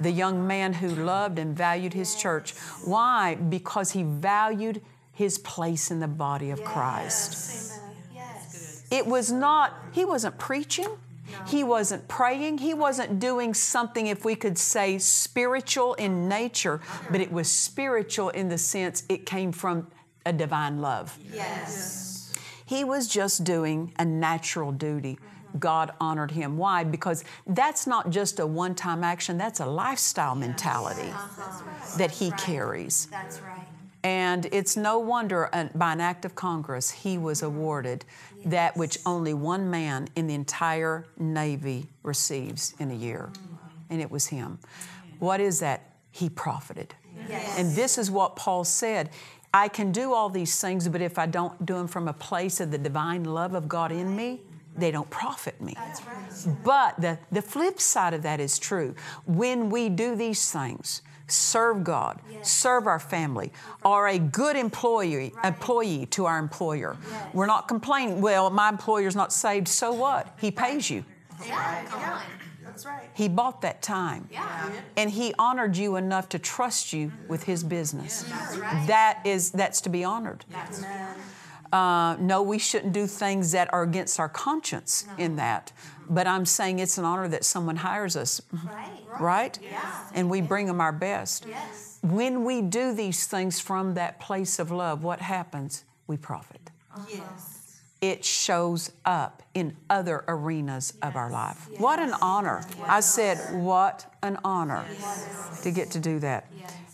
The 0.00 0.10
young 0.10 0.46
man 0.46 0.74
who 0.74 0.88
loved 0.88 1.38
and 1.38 1.56
valued 1.56 1.94
his 1.94 2.14
church. 2.14 2.54
Why? 2.84 3.36
Because 3.36 3.92
he 3.92 4.02
valued 4.02 4.82
his 5.12 5.38
place 5.38 5.90
in 5.90 6.00
the 6.00 6.08
body 6.08 6.50
of 6.50 6.62
Christ. 6.62 7.72
Yes. 8.14 8.84
It 8.90 9.06
was 9.06 9.32
not, 9.32 9.72
he 9.92 10.04
wasn't 10.04 10.38
preaching, 10.38 10.88
No. 11.32 11.44
He 11.46 11.64
wasn't 11.64 12.06
praying. 12.08 12.58
He 12.58 12.74
wasn't 12.74 13.18
doing 13.18 13.54
something, 13.54 14.06
if 14.06 14.24
we 14.24 14.36
could 14.36 14.58
say, 14.58 14.98
spiritual 14.98 15.94
in 15.94 16.28
nature, 16.28 16.74
uh-huh. 16.74 17.08
but 17.10 17.20
it 17.20 17.32
was 17.32 17.50
spiritual 17.50 18.30
in 18.30 18.48
the 18.48 18.58
sense 18.58 19.04
it 19.08 19.26
came 19.26 19.52
from 19.52 19.88
a 20.24 20.32
divine 20.32 20.80
love. 20.80 21.18
Yes. 21.32 22.32
He 22.64 22.84
was 22.84 23.08
just 23.08 23.44
doing 23.44 23.92
a 23.98 24.04
natural 24.04 24.72
duty. 24.72 25.18
God 25.58 25.92
honored 26.00 26.30
him. 26.30 26.56
Why? 26.56 26.84
Because 26.84 27.24
that's 27.46 27.86
not 27.86 28.10
just 28.10 28.40
a 28.40 28.46
one 28.46 28.74
time 28.74 29.04
action, 29.04 29.38
that's 29.38 29.60
a 29.60 29.66
lifestyle 29.66 30.34
mentality 30.34 31.08
uh-huh. 31.08 31.98
that 31.98 32.10
he 32.10 32.30
carries. 32.32 33.06
That's 33.06 33.40
right. 33.40 33.66
And 34.02 34.46
it's 34.52 34.76
no 34.76 35.00
wonder 35.00 35.52
uh, 35.52 35.68
by 35.74 35.92
an 35.92 36.00
act 36.00 36.24
of 36.24 36.36
Congress 36.36 36.90
he 36.92 37.18
was 37.18 37.40
mm-hmm. 37.40 37.56
awarded 37.56 38.04
that 38.44 38.76
which 38.76 38.98
only 39.04 39.34
one 39.34 39.68
man 39.68 40.08
in 40.14 40.28
the 40.28 40.34
entire 40.34 41.06
Navy 41.18 41.88
receives 42.04 42.74
in 42.78 42.92
a 42.92 42.94
year. 42.94 43.30
Mm-hmm. 43.32 43.54
And 43.90 44.00
it 44.00 44.10
was 44.10 44.28
him. 44.28 44.58
What 45.18 45.40
is 45.40 45.58
that? 45.60 45.90
He 46.12 46.28
profited. 46.28 46.94
Yes. 47.28 47.58
And 47.58 47.72
this 47.72 47.98
is 47.98 48.10
what 48.10 48.36
Paul 48.36 48.64
said. 48.64 49.10
I 49.52 49.68
can 49.68 49.90
do 49.90 50.12
all 50.12 50.28
these 50.28 50.60
things, 50.60 50.86
but 50.88 51.00
if 51.00 51.18
I 51.18 51.26
don't 51.26 51.66
do 51.66 51.74
them 51.74 51.88
from 51.88 52.08
a 52.08 52.12
place 52.12 52.60
of 52.60 52.70
the 52.70 52.78
divine 52.78 53.24
love 53.24 53.54
of 53.54 53.68
God 53.68 53.90
in 53.90 54.14
me, 54.14 54.40
they 54.76 54.90
don't 54.90 55.08
profit 55.10 55.60
me. 55.60 55.76
But 56.64 57.00
the, 57.00 57.18
the 57.32 57.42
flip 57.42 57.80
side 57.80 58.14
of 58.14 58.22
that 58.22 58.40
is 58.40 58.58
true. 58.58 58.94
When 59.26 59.70
we 59.70 59.88
do 59.88 60.14
these 60.14 60.50
things, 60.50 61.02
serve 61.28 61.82
God, 61.82 62.20
serve 62.42 62.86
our 62.86 63.00
family, 63.00 63.52
are 63.84 64.08
a 64.08 64.18
good 64.18 64.56
employee, 64.56 65.32
employee 65.42 66.06
to 66.06 66.26
our 66.26 66.38
employer. 66.38 66.96
We're 67.32 67.46
not 67.46 67.68
complaining, 67.68 68.20
well, 68.20 68.50
my 68.50 68.68
employer's 68.68 69.16
not 69.16 69.32
saved, 69.32 69.68
so 69.68 69.92
what? 69.92 70.36
He 70.40 70.50
pays 70.50 70.88
you. 70.90 71.04
Yeah, 71.44 71.84
on. 71.92 72.22
That's 72.64 72.84
right. 72.84 73.08
He 73.14 73.28
bought 73.28 73.62
that 73.62 73.80
time. 73.80 74.28
Yeah. 74.30 74.70
And 74.96 75.10
he 75.10 75.32
honored 75.38 75.76
you 75.76 75.96
enough 75.96 76.28
to 76.30 76.38
trust 76.38 76.92
you 76.92 77.10
with 77.26 77.44
his 77.44 77.64
business. 77.64 78.22
That 78.86 79.20
is 79.24 79.50
that's 79.50 79.80
to 79.82 79.88
be 79.88 80.04
honored. 80.04 80.44
That's 80.50 80.82
Uh, 81.72 82.16
no, 82.18 82.42
we 82.42 82.58
shouldn't 82.58 82.92
do 82.92 83.06
things 83.06 83.52
that 83.52 83.72
are 83.72 83.82
against 83.82 84.20
our 84.20 84.28
conscience 84.28 85.06
in 85.18 85.36
that. 85.36 85.72
But 86.08 86.26
I'm 86.26 86.46
saying 86.46 86.78
it's 86.78 86.98
an 86.98 87.04
honor 87.04 87.28
that 87.28 87.44
someone 87.44 87.76
hires 87.76 88.16
us, 88.16 88.40
right. 88.64 88.90
right? 89.20 89.58
Yeah. 89.62 90.08
And 90.14 90.30
we 90.30 90.40
bring 90.40 90.66
them 90.66 90.80
our 90.80 90.92
best. 90.92 91.46
Yes. 91.48 91.98
When 92.02 92.44
we 92.44 92.62
do 92.62 92.92
these 92.94 93.26
things 93.26 93.58
from 93.58 93.94
that 93.94 94.20
place 94.20 94.58
of 94.58 94.70
love, 94.70 95.02
what 95.02 95.20
happens? 95.20 95.84
We 96.06 96.16
profit. 96.16 96.70
Yes. 97.08 97.80
It 98.00 98.24
shows 98.24 98.92
up 99.04 99.42
in 99.54 99.76
other 99.90 100.24
arenas 100.28 100.92
of 101.02 101.16
our 101.16 101.30
life. 101.30 101.68
What 101.78 101.98
an 101.98 102.12
honor. 102.22 102.64
I 102.86 103.00
said, 103.00 103.38
what 103.60 104.06
an 104.22 104.38
honor 104.44 104.84
to 105.62 105.70
get 105.70 105.90
to 105.92 105.98
do 105.98 106.20
that. 106.20 106.46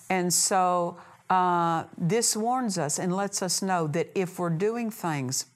And 0.08 0.32
so 0.32 0.96
uh, 1.32 1.84
this 1.96 2.36
warns 2.36 2.76
us 2.76 2.98
and 2.98 3.16
lets 3.16 3.40
us 3.40 3.62
know 3.62 3.86
that 3.86 4.10
if 4.14 4.38
we're 4.38 4.50
doing 4.50 4.90
things 4.90 5.46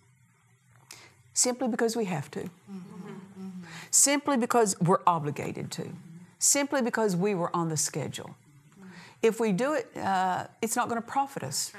simply 1.35 1.69
because 1.69 1.95
we 1.95 2.07
have 2.07 2.31
to, 2.31 2.49
simply 3.91 4.39
because 4.39 4.81
we're 4.81 5.03
obligated 5.07 5.71
to, 5.71 5.87
simply 6.39 6.81
because 6.81 7.15
we 7.15 7.35
were 7.35 7.55
on 7.55 7.69
the 7.69 7.77
schedule, 7.77 8.35
if 9.21 9.39
we 9.39 9.53
do 9.53 9.75
it, 9.75 9.95
uh, 9.99 10.47
it's 10.63 10.77
not 10.77 10.89
going 10.89 11.01
to 11.01 11.07
profit 11.07 11.43
us. 11.43 11.73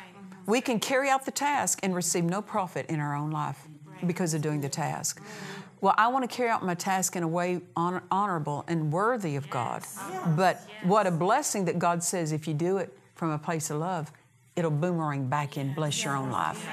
We 0.46 0.62
can 0.62 0.80
carry 0.80 1.10
out 1.10 1.26
the 1.26 1.32
task 1.32 1.80
and 1.82 1.96
receive 1.96 2.24
no 2.24 2.44
profit 2.44 2.86
in 2.90 3.00
our 3.00 3.16
own 3.16 3.32
life 3.32 3.68
because 4.06 4.36
of 4.36 4.44
doing 4.44 4.62
the 4.62 4.70
task. 4.70 5.24
Well, 5.82 5.96
I 5.98 6.08
want 6.10 6.30
to 6.30 6.36
carry 6.36 6.50
out 6.50 6.64
my 6.64 6.76
task 6.76 7.16
in 7.16 7.24
a 7.24 7.28
way 7.28 7.62
honor, 7.76 8.04
honorable 8.12 8.64
and 8.68 8.92
worthy 8.92 9.36
of 9.38 9.50
God. 9.50 9.84
But 10.36 10.62
what 10.84 11.08
a 11.08 11.12
blessing 11.12 11.66
that 11.66 11.80
God 11.80 12.04
says 12.04 12.32
if 12.32 12.48
you 12.48 12.54
do 12.54 12.78
it 12.78 12.94
from 13.18 13.32
a 13.32 13.38
place 13.38 13.70
of 13.70 13.78
love, 13.78 14.12
it'll 14.56 14.72
boomerang 14.72 15.28
back 15.28 15.58
and 15.58 15.76
bless 15.76 16.04
your 16.04 16.16
own 16.16 16.32
life. 16.32 16.66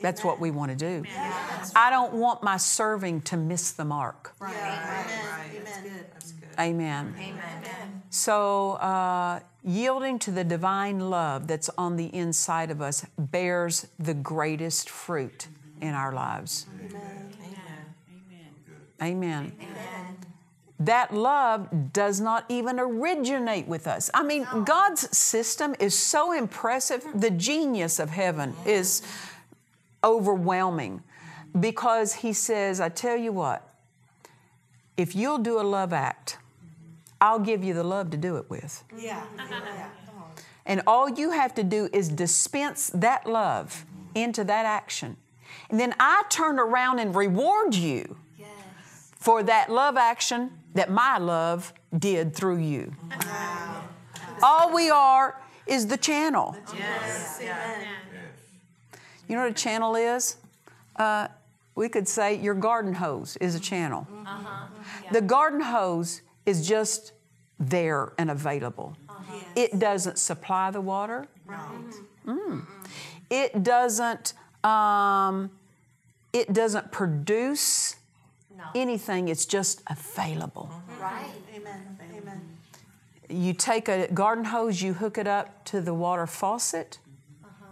That's 0.00 0.24
what 0.24 0.40
we 0.40 0.50
want 0.50 0.70
to 0.72 0.76
do. 0.76 1.04
I 1.76 1.90
don't 1.90 2.14
want 2.14 2.42
my 2.42 2.56
serving 2.56 3.22
to 3.22 3.36
miss 3.36 3.70
the 3.70 3.84
mark. 3.84 4.34
Amen. 6.58 7.14
Amen. 7.18 8.02
So, 8.10 8.72
uh, 8.72 9.40
yielding 9.64 10.18
to 10.18 10.30
the 10.30 10.44
divine 10.44 11.08
love 11.08 11.46
that's 11.46 11.70
on 11.78 11.96
the 11.96 12.14
inside 12.14 12.70
of 12.70 12.82
us 12.82 13.06
bears 13.16 13.86
the 13.98 14.12
greatest 14.12 14.90
fruit 14.90 15.48
in 15.80 15.94
our 15.94 16.12
lives. 16.12 16.66
Amen. 19.00 19.52
Amen. 19.60 20.31
That 20.86 21.14
love 21.14 21.92
does 21.92 22.20
not 22.20 22.44
even 22.48 22.80
originate 22.80 23.66
with 23.68 23.86
us. 23.86 24.10
I 24.14 24.22
mean, 24.22 24.46
God's 24.64 25.16
system 25.16 25.74
is 25.78 25.96
so 25.96 26.32
impressive. 26.32 27.06
The 27.14 27.30
genius 27.30 27.98
of 27.98 28.10
heaven 28.10 28.54
is 28.64 29.02
overwhelming 30.02 31.02
because 31.58 32.14
He 32.14 32.32
says, 32.32 32.80
I 32.80 32.88
tell 32.88 33.16
you 33.16 33.32
what, 33.32 33.68
if 34.96 35.14
you'll 35.14 35.38
do 35.38 35.60
a 35.60 35.62
love 35.62 35.92
act, 35.92 36.38
I'll 37.20 37.38
give 37.38 37.62
you 37.62 37.74
the 37.74 37.84
love 37.84 38.10
to 38.10 38.16
do 38.16 38.36
it 38.36 38.50
with. 38.50 38.82
Yeah. 38.96 39.22
Yeah. 39.48 39.88
And 40.66 40.82
all 40.86 41.08
you 41.08 41.30
have 41.30 41.54
to 41.54 41.62
do 41.64 41.88
is 41.92 42.08
dispense 42.08 42.90
that 42.94 43.26
love 43.26 43.84
into 44.14 44.42
that 44.44 44.64
action. 44.64 45.16
And 45.70 45.78
then 45.78 45.94
I 46.00 46.24
turn 46.28 46.58
around 46.58 46.98
and 46.98 47.14
reward 47.14 47.74
you 47.74 48.16
Yes. 48.38 48.48
for 49.18 49.42
that 49.44 49.70
love 49.70 49.96
action 49.96 50.50
that 50.74 50.90
my 50.90 51.18
love 51.18 51.72
did 51.98 52.34
through 52.34 52.58
you. 52.58 52.92
All 54.42 54.74
we 54.74 54.90
are 54.90 55.40
is 55.66 55.86
the 55.86 55.96
channel. 55.96 56.56
Yes. 56.74 57.40
Amen. 57.40 57.86
You 59.28 59.36
know 59.36 59.42
what 59.42 59.52
a 59.52 59.54
channel 59.54 59.94
is? 59.94 60.36
Uh, 60.96 61.28
we 61.74 61.88
could 61.88 62.06
say 62.06 62.34
your 62.34 62.54
garden 62.54 62.92
hose 62.92 63.36
is 63.38 63.54
a 63.54 63.60
channel. 63.60 64.06
The 65.10 65.20
garden 65.20 65.60
hose 65.60 66.22
is 66.44 66.66
just 66.66 67.12
there 67.58 68.12
and 68.18 68.30
available. 68.30 68.96
It 69.54 69.78
doesn't 69.78 70.18
supply 70.18 70.70
the 70.70 70.80
water. 70.80 71.26
Mm. 72.26 72.66
It 73.30 73.62
doesn't. 73.62 74.34
Um, 74.64 75.50
it 76.32 76.52
doesn't 76.52 76.92
produce 76.92 77.96
anything. 78.74 79.28
It's 79.28 79.46
just 79.46 79.82
available. 79.88 80.70
Mm-hmm. 80.72 81.02
Right. 81.02 81.30
Amen. 81.54 81.98
Amen. 82.16 82.40
You 83.28 83.52
take 83.54 83.88
a 83.88 84.08
garden 84.12 84.44
hose, 84.44 84.82
you 84.82 84.94
hook 84.94 85.18
it 85.18 85.26
up 85.26 85.64
to 85.66 85.80
the 85.80 85.94
water 85.94 86.26
faucet. 86.26 86.98
Uh-huh. 87.44 87.66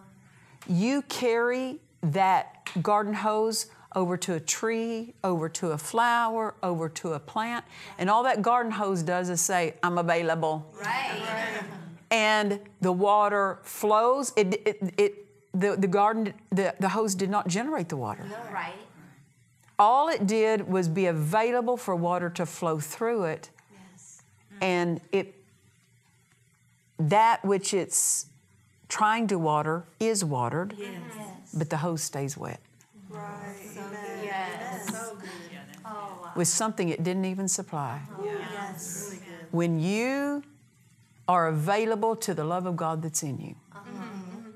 You 0.68 1.02
carry 1.02 1.80
that 2.02 2.68
garden 2.82 3.14
hose 3.14 3.66
over 3.94 4.16
to 4.16 4.34
a 4.34 4.40
tree, 4.40 5.14
over 5.24 5.48
to 5.48 5.72
a 5.72 5.78
flower, 5.78 6.54
over 6.62 6.88
to 6.88 7.14
a 7.14 7.18
plant, 7.18 7.64
and 7.98 8.08
all 8.08 8.22
that 8.22 8.40
garden 8.40 8.72
hose 8.72 9.02
does 9.02 9.28
is 9.28 9.40
say, 9.40 9.74
I'm 9.82 9.98
available. 9.98 10.72
Right. 10.80 11.62
And 12.10 12.60
the 12.80 12.92
water 12.92 13.58
flows. 13.62 14.32
It, 14.36 14.62
it, 14.66 14.94
it, 14.96 15.26
the, 15.52 15.76
the 15.76 15.88
garden, 15.88 16.32
the, 16.50 16.74
the 16.78 16.88
hose 16.88 17.14
did 17.14 17.30
not 17.30 17.48
generate 17.48 17.88
the 17.88 17.96
water. 17.96 18.24
Right. 18.52 18.74
All 19.80 20.08
it 20.08 20.26
did 20.26 20.68
was 20.68 20.88
be 20.88 21.06
available 21.06 21.78
for 21.78 21.96
water 21.96 22.28
to 22.30 22.44
flow 22.44 22.78
through 22.78 23.24
it, 23.24 23.48
Yes. 23.72 24.22
and 24.60 25.00
it 25.10 25.34
that 26.98 27.42
which 27.42 27.72
it's 27.72 28.26
trying 28.88 29.26
to 29.28 29.38
water 29.38 29.84
is 29.98 30.22
watered, 30.22 30.74
Yes. 30.76 31.54
but 31.54 31.70
the 31.70 31.78
hose 31.78 32.02
stays 32.02 32.36
wet 32.36 32.60
Right. 33.08 33.56
Amen. 33.78 34.22
Yes. 34.22 35.12
with 36.36 36.46
something 36.48 36.90
it 36.90 37.02
didn't 37.02 37.24
even 37.24 37.48
supply. 37.48 38.02
Yes. 38.22 39.16
When 39.50 39.80
you 39.80 40.44
are 41.26 41.48
available 41.48 42.14
to 42.16 42.34
the 42.34 42.44
love 42.44 42.66
of 42.66 42.76
God 42.76 43.02
that's 43.02 43.22
in 43.22 43.38
you, 43.40 43.54
mm-hmm. 43.74 44.50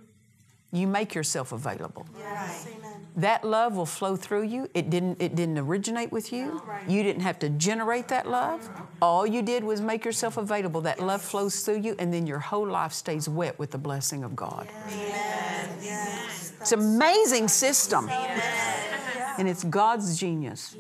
you 0.73 0.87
make 0.87 1.15
yourself 1.15 1.51
available. 1.51 2.07
Yes. 2.19 2.67
Amen. 2.69 2.84
That 3.16 3.44
love 3.44 3.77
will 3.77 3.87
flow 3.87 4.16
through 4.16 4.42
you. 4.42 4.68
It 4.74 4.90
didn't 4.90 5.22
it 5.22 5.37
didn't 5.37 5.59
originate 5.59 6.11
with 6.11 6.33
you. 6.33 6.61
You 6.88 7.03
didn't 7.05 7.22
have 7.22 7.38
to 7.40 7.48
generate 7.48 8.09
that 8.09 8.29
love. 8.29 8.68
All 9.00 9.24
you 9.24 9.40
did 9.40 9.62
was 9.62 9.81
make 9.81 10.05
yourself 10.05 10.37
available. 10.37 10.81
That 10.81 10.98
love 10.98 11.22
flows 11.22 11.61
through 11.61 11.81
you 11.81 11.94
and 11.98 12.12
then 12.12 12.27
your 12.27 12.40
whole 12.40 12.66
life 12.66 12.92
stays 12.92 13.29
wet 13.29 13.57
with 13.59 13.70
the 13.70 13.79
blessing 13.79 14.24
of 14.24 14.35
God. 14.35 14.68
Yes. 14.88 16.53
It's 16.61 16.72
an 16.72 16.81
amazing 16.81 17.48
system. 17.48 18.09
And 19.38 19.48
it's 19.48 19.64
God's 19.64 20.18
genius. 20.18 20.74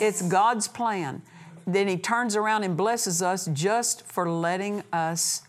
It's 0.00 0.20
God's 0.22 0.68
plan. 0.68 1.22
Then 1.66 1.88
He 1.88 1.96
turns 1.96 2.36
around 2.36 2.64
and 2.64 2.76
blesses 2.76 3.22
us 3.22 3.46
just 3.52 4.06
for 4.06 4.28
letting 4.28 4.82
us 4.92 5.42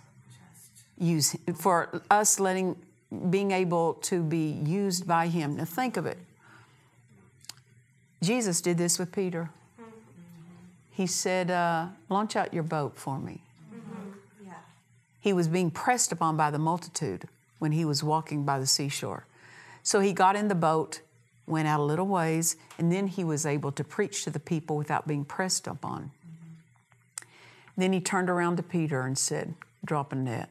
use, 0.98 1.36
for 1.56 2.02
us 2.10 2.40
letting, 2.40 2.76
being 3.30 3.52
able 3.52 3.96
to 3.96 4.22
be 4.22 4.52
used 4.66 5.08
by 5.08 5.28
Him. 5.28 5.58
Now 5.58 5.66
think 5.66 5.98
of 5.98 6.06
it. 6.06 6.18
Jesus 8.22 8.62
did 8.62 8.78
this 8.78 8.98
with 8.98 9.12
Peter. 9.12 9.50
he 10.92 11.06
said, 11.06 11.52
uh, 11.52 11.88
Launch 12.10 12.36
out 12.36 12.54
your 12.54 12.64
boat 12.64 12.98
for 12.98 13.20
me. 13.20 13.42
He 15.20 15.32
was 15.32 15.48
being 15.48 15.72
pressed 15.72 16.12
upon 16.12 16.36
by 16.36 16.52
the 16.52 16.60
multitude 16.60 17.30
when 17.60 17.72
he 17.72 17.86
was 17.86 18.04
walking 18.04 18.44
by 18.44 18.60
the 18.60 18.68
seashore. 18.68 19.26
So 19.82 20.02
he 20.02 20.12
got 20.12 20.36
in 20.36 20.50
the 20.50 20.56
boat, 20.56 21.00
went 21.48 21.66
out 21.66 21.80
a 21.80 21.84
little 21.84 22.08
ways, 22.08 22.58
and 22.78 22.92
then 22.92 23.08
he 23.08 23.24
was 23.24 23.46
able 23.46 23.72
to 23.72 23.86
preach 23.86 24.26
to 24.26 24.30
the 24.30 24.40
people 24.40 24.76
without 24.76 25.08
being 25.08 25.24
pressed 25.24 25.66
upon. 25.66 26.12
Then 27.78 27.94
he 27.94 28.02
turned 28.02 28.30
around 28.30 28.58
to 28.58 28.64
Peter 28.64 29.02
and 29.02 29.18
said, 29.18 29.56
Drop 29.86 30.12
a 30.12 30.16
net. 30.16 30.50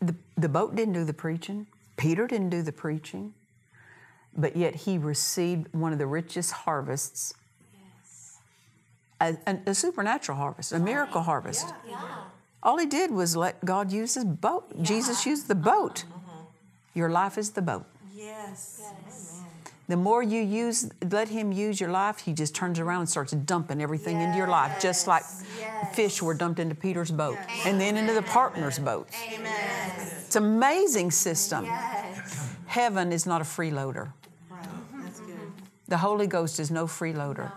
The, 0.00 0.14
the 0.36 0.48
boat 0.48 0.76
didn't 0.76 0.94
do 0.94 1.04
the 1.04 1.12
preaching, 1.12 1.66
Peter 1.96 2.26
didn't 2.26 2.50
do 2.50 2.62
the 2.62 2.72
preaching, 2.72 3.34
but 4.36 4.56
yet 4.56 4.74
he 4.74 4.98
received 4.98 5.66
one 5.72 5.92
of 5.92 5.98
the 5.98 6.06
richest 6.06 6.52
harvests 6.52 7.34
a, 9.20 9.36
a, 9.46 9.58
a 9.66 9.74
supernatural 9.74 10.38
harvest, 10.38 10.72
a 10.72 10.78
miracle 10.78 11.22
harvest. 11.22 11.72
All 12.62 12.78
he 12.78 12.86
did 12.86 13.10
was 13.10 13.36
let 13.36 13.64
God 13.64 13.92
use 13.92 14.14
his 14.14 14.24
boat. 14.24 14.82
Jesus 14.82 15.24
used 15.26 15.48
the 15.48 15.54
boat. 15.54 16.04
Uh-huh. 16.10 16.42
Your 16.94 17.08
life 17.08 17.38
is 17.38 17.50
the 17.50 17.62
boat. 17.62 17.86
Yes. 18.14 18.82
The 19.88 19.96
more 19.96 20.22
you 20.22 20.42
use, 20.42 20.90
let 21.10 21.28
him 21.28 21.50
use 21.50 21.80
your 21.80 21.88
life, 21.90 22.18
he 22.18 22.34
just 22.34 22.54
turns 22.54 22.78
around 22.78 23.00
and 23.00 23.08
starts 23.08 23.32
dumping 23.32 23.80
everything 23.80 24.20
into 24.20 24.36
your 24.36 24.48
life, 24.48 24.80
just 24.80 25.06
like 25.06 25.22
fish 25.94 26.20
were 26.20 26.34
dumped 26.34 26.60
into 26.60 26.74
Peter's 26.74 27.10
boat 27.10 27.38
and 27.64 27.80
then 27.80 27.96
into 27.96 28.12
the 28.12 28.22
partner's 28.22 28.78
boat. 28.78 29.08
It's 30.26 30.36
amazing 30.36 31.10
system. 31.10 31.66
Heaven 32.66 33.12
is 33.12 33.24
not 33.24 33.40
a 33.40 33.44
freeloader. 33.44 34.12
That's 34.92 35.20
good. 35.20 35.52
The 35.88 35.96
Holy 35.96 36.26
Ghost 36.26 36.60
is 36.60 36.70
no 36.70 36.84
freeloader. 36.84 37.50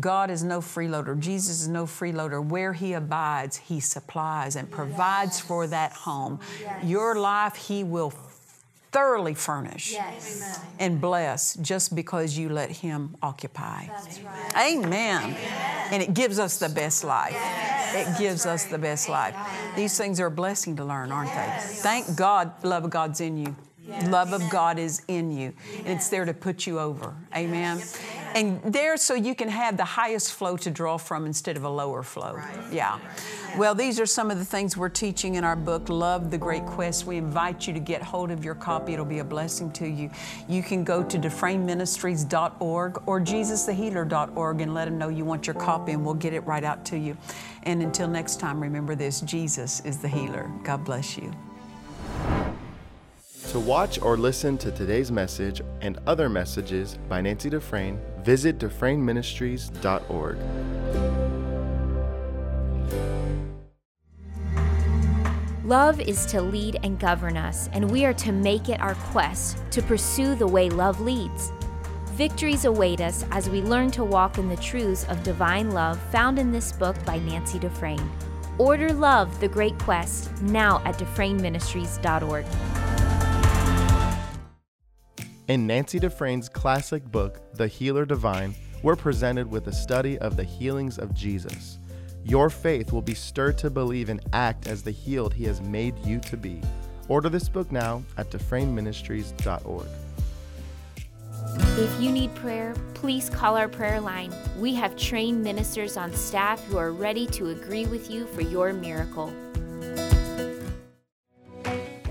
God 0.00 0.30
is 0.30 0.42
no 0.42 0.60
freeloader. 0.60 1.18
Jesus 1.18 1.60
is 1.62 1.68
no 1.68 1.84
freeloader. 1.84 2.42
Where 2.44 2.72
He 2.72 2.94
abides, 2.94 3.58
He 3.58 3.80
supplies 3.80 4.56
and 4.56 4.70
provides 4.70 5.40
for 5.40 5.66
that 5.66 5.92
home. 5.92 6.40
Your 6.82 7.16
life, 7.16 7.54
He 7.56 7.84
will 7.84 8.14
thoroughly 8.92 9.34
furnish 9.34 9.92
Yes. 9.92 10.60
and 10.78 11.00
bless 11.00 11.54
just 11.56 11.94
because 11.94 12.38
you 12.38 12.48
let 12.48 12.70
Him 12.70 13.16
occupy. 13.22 13.86
That's 13.86 14.20
right. 14.20 14.72
Amen. 14.72 15.36
And 15.90 16.02
it 16.02 16.14
gives 16.14 16.38
us 16.38 16.58
the 16.58 16.68
best 16.68 17.04
life. 17.04 17.36
It 17.94 18.18
gives 18.18 18.46
us 18.46 18.64
the 18.64 18.78
best 18.78 19.08
life. 19.08 19.34
These 19.76 19.96
things 19.96 20.20
are 20.20 20.26
a 20.26 20.30
blessing 20.30 20.76
to 20.76 20.84
learn, 20.84 21.12
aren't 21.12 21.32
they? 21.32 21.52
Thank 21.60 22.16
God, 22.16 22.52
love 22.64 22.84
of 22.84 22.90
God's 22.90 23.20
in 23.20 23.36
you. 23.36 23.54
Love 24.08 24.32
of 24.32 24.42
God 24.50 24.78
is 24.78 25.02
in 25.08 25.30
you. 25.30 25.52
And 25.78 25.88
it's 25.88 26.08
there 26.08 26.24
to 26.24 26.34
put 26.34 26.66
you 26.66 26.78
over. 26.80 27.14
Amen. 27.34 27.80
And 28.36 28.62
there 28.62 28.96
so 28.98 29.14
you 29.14 29.34
can 29.34 29.48
have 29.48 29.76
the 29.76 29.84
highest 29.84 30.34
flow 30.34 30.58
to 30.58 30.70
draw 30.70 30.98
from 30.98 31.24
instead 31.24 31.56
of 31.56 31.64
a 31.64 31.70
lower 31.70 32.02
flow. 32.02 32.38
Yeah. 32.70 32.98
Well, 33.56 33.74
these 33.74 33.98
are 33.98 34.04
some 34.04 34.30
of 34.30 34.38
the 34.38 34.44
things 34.44 34.76
we're 34.76 34.90
teaching 34.90 35.36
in 35.36 35.44
our 35.44 35.56
book, 35.56 35.88
Love 35.88 36.30
the 36.30 36.36
Great 36.36 36.66
Quest. 36.66 37.06
We 37.06 37.16
invite 37.16 37.66
you 37.66 37.72
to 37.72 37.80
get 37.80 38.02
hold 38.02 38.30
of 38.30 38.44
your 38.44 38.54
copy. 38.54 38.92
It'll 38.92 39.06
be 39.06 39.20
a 39.20 39.24
blessing 39.24 39.72
to 39.72 39.88
you. 39.88 40.10
You 40.48 40.62
can 40.62 40.84
go 40.84 41.02
to 41.02 41.18
dufresneministries.org 41.18 43.02
or 43.08 43.20
jesusthehealer.org 43.20 44.60
and 44.60 44.74
let 44.74 44.84
them 44.84 44.98
know 44.98 45.08
you 45.08 45.24
want 45.24 45.46
your 45.46 45.54
copy 45.54 45.92
and 45.92 46.04
we'll 46.04 46.14
get 46.14 46.34
it 46.34 46.40
right 46.40 46.64
out 46.64 46.84
to 46.86 46.98
you. 46.98 47.16
And 47.62 47.82
until 47.82 48.08
next 48.08 48.38
time, 48.38 48.60
remember 48.60 48.94
this 48.94 49.22
Jesus 49.22 49.80
is 49.80 49.96
the 49.96 50.08
healer. 50.08 50.50
God 50.62 50.84
bless 50.84 51.16
you. 51.16 51.32
To 53.56 53.60
watch 53.60 53.98
or 54.02 54.18
listen 54.18 54.58
to 54.58 54.70
today's 54.70 55.10
message 55.10 55.62
and 55.80 55.98
other 56.06 56.28
messages 56.28 56.98
by 57.08 57.22
Nancy 57.22 57.48
Dufresne, 57.48 57.98
visit 58.18 58.58
DufresneMinistries.org. 58.58 60.36
Love 65.64 65.98
is 66.02 66.26
to 66.26 66.42
lead 66.42 66.78
and 66.82 67.00
govern 67.00 67.38
us, 67.38 67.70
and 67.72 67.90
we 67.90 68.04
are 68.04 68.12
to 68.12 68.30
make 68.30 68.68
it 68.68 68.78
our 68.78 68.94
quest 68.94 69.56
to 69.70 69.80
pursue 69.80 70.34
the 70.34 70.46
way 70.46 70.68
love 70.68 71.00
leads. 71.00 71.50
Victories 72.08 72.66
await 72.66 73.00
us 73.00 73.24
as 73.30 73.48
we 73.48 73.62
learn 73.62 73.90
to 73.92 74.04
walk 74.04 74.36
in 74.36 74.50
the 74.50 74.56
truths 74.56 75.04
of 75.04 75.22
divine 75.22 75.70
love 75.70 75.98
found 76.12 76.38
in 76.38 76.52
this 76.52 76.72
book 76.72 77.02
by 77.06 77.18
Nancy 77.20 77.58
Dufresne. 77.58 78.12
Order 78.58 78.92
Love, 78.92 79.40
the 79.40 79.48
Great 79.48 79.78
Quest, 79.78 80.42
now 80.42 80.82
at 80.84 80.98
DufresneMinistries.org. 80.98 82.44
In 85.48 85.64
Nancy 85.64 86.00
Dufresne's 86.00 86.48
classic 86.48 87.04
book, 87.04 87.40
The 87.54 87.68
Healer 87.68 88.04
Divine, 88.04 88.52
we're 88.82 88.96
presented 88.96 89.48
with 89.48 89.68
a 89.68 89.72
study 89.72 90.18
of 90.18 90.36
the 90.36 90.42
healings 90.42 90.98
of 90.98 91.14
Jesus. 91.14 91.78
Your 92.24 92.50
faith 92.50 92.92
will 92.92 93.00
be 93.00 93.14
stirred 93.14 93.56
to 93.58 93.70
believe 93.70 94.08
and 94.08 94.20
act 94.32 94.66
as 94.66 94.82
the 94.82 94.90
healed 94.90 95.32
He 95.32 95.44
has 95.44 95.60
made 95.60 95.96
you 96.00 96.18
to 96.18 96.36
be. 96.36 96.60
Order 97.06 97.28
this 97.28 97.48
book 97.48 97.70
now 97.70 98.02
at 98.16 98.28
DufresneMinistries.org. 98.30 99.86
If 101.78 102.00
you 102.00 102.10
need 102.10 102.34
prayer, 102.34 102.74
please 102.94 103.30
call 103.30 103.56
our 103.56 103.68
prayer 103.68 104.00
line. 104.00 104.34
We 104.58 104.74
have 104.74 104.96
trained 104.96 105.44
ministers 105.44 105.96
on 105.96 106.12
staff 106.12 106.60
who 106.64 106.76
are 106.76 106.90
ready 106.90 107.24
to 107.28 107.50
agree 107.50 107.86
with 107.86 108.10
you 108.10 108.26
for 108.26 108.40
your 108.40 108.72
miracle. 108.72 109.32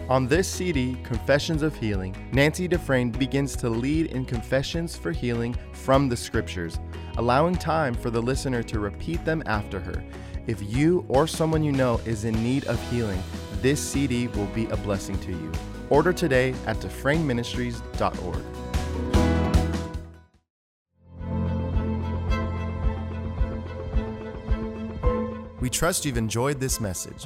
On 0.07 0.27
this 0.27 0.47
CD, 0.47 0.95
Confessions 1.03 1.63
of 1.63 1.75
Healing, 1.75 2.15
Nancy 2.31 2.67
Dufresne 2.67 3.09
begins 3.09 3.55
to 3.55 3.69
lead 3.69 4.11
in 4.11 4.23
confessions 4.23 4.95
for 4.95 5.11
healing 5.11 5.55
from 5.73 6.09
the 6.09 6.15
scriptures, 6.15 6.79
allowing 7.17 7.55
time 7.55 7.95
for 7.95 8.11
the 8.11 8.21
listener 8.21 8.61
to 8.61 8.79
repeat 8.79 9.25
them 9.25 9.41
after 9.47 9.79
her. 9.79 10.03
If 10.45 10.61
you 10.61 11.05
or 11.07 11.25
someone 11.25 11.63
you 11.63 11.71
know 11.71 11.99
is 12.05 12.23
in 12.23 12.35
need 12.43 12.65
of 12.65 12.79
healing, 12.91 13.21
this 13.63 13.81
CD 13.81 14.27
will 14.27 14.45
be 14.47 14.67
a 14.67 14.77
blessing 14.77 15.17
to 15.21 15.31
you. 15.31 15.51
Order 15.89 16.13
today 16.13 16.53
at 16.67 16.77
DufresneMinistries.org. 16.77 18.43
We 25.59 25.71
trust 25.71 26.05
you've 26.05 26.17
enjoyed 26.17 26.59
this 26.59 26.79
message. 26.79 27.25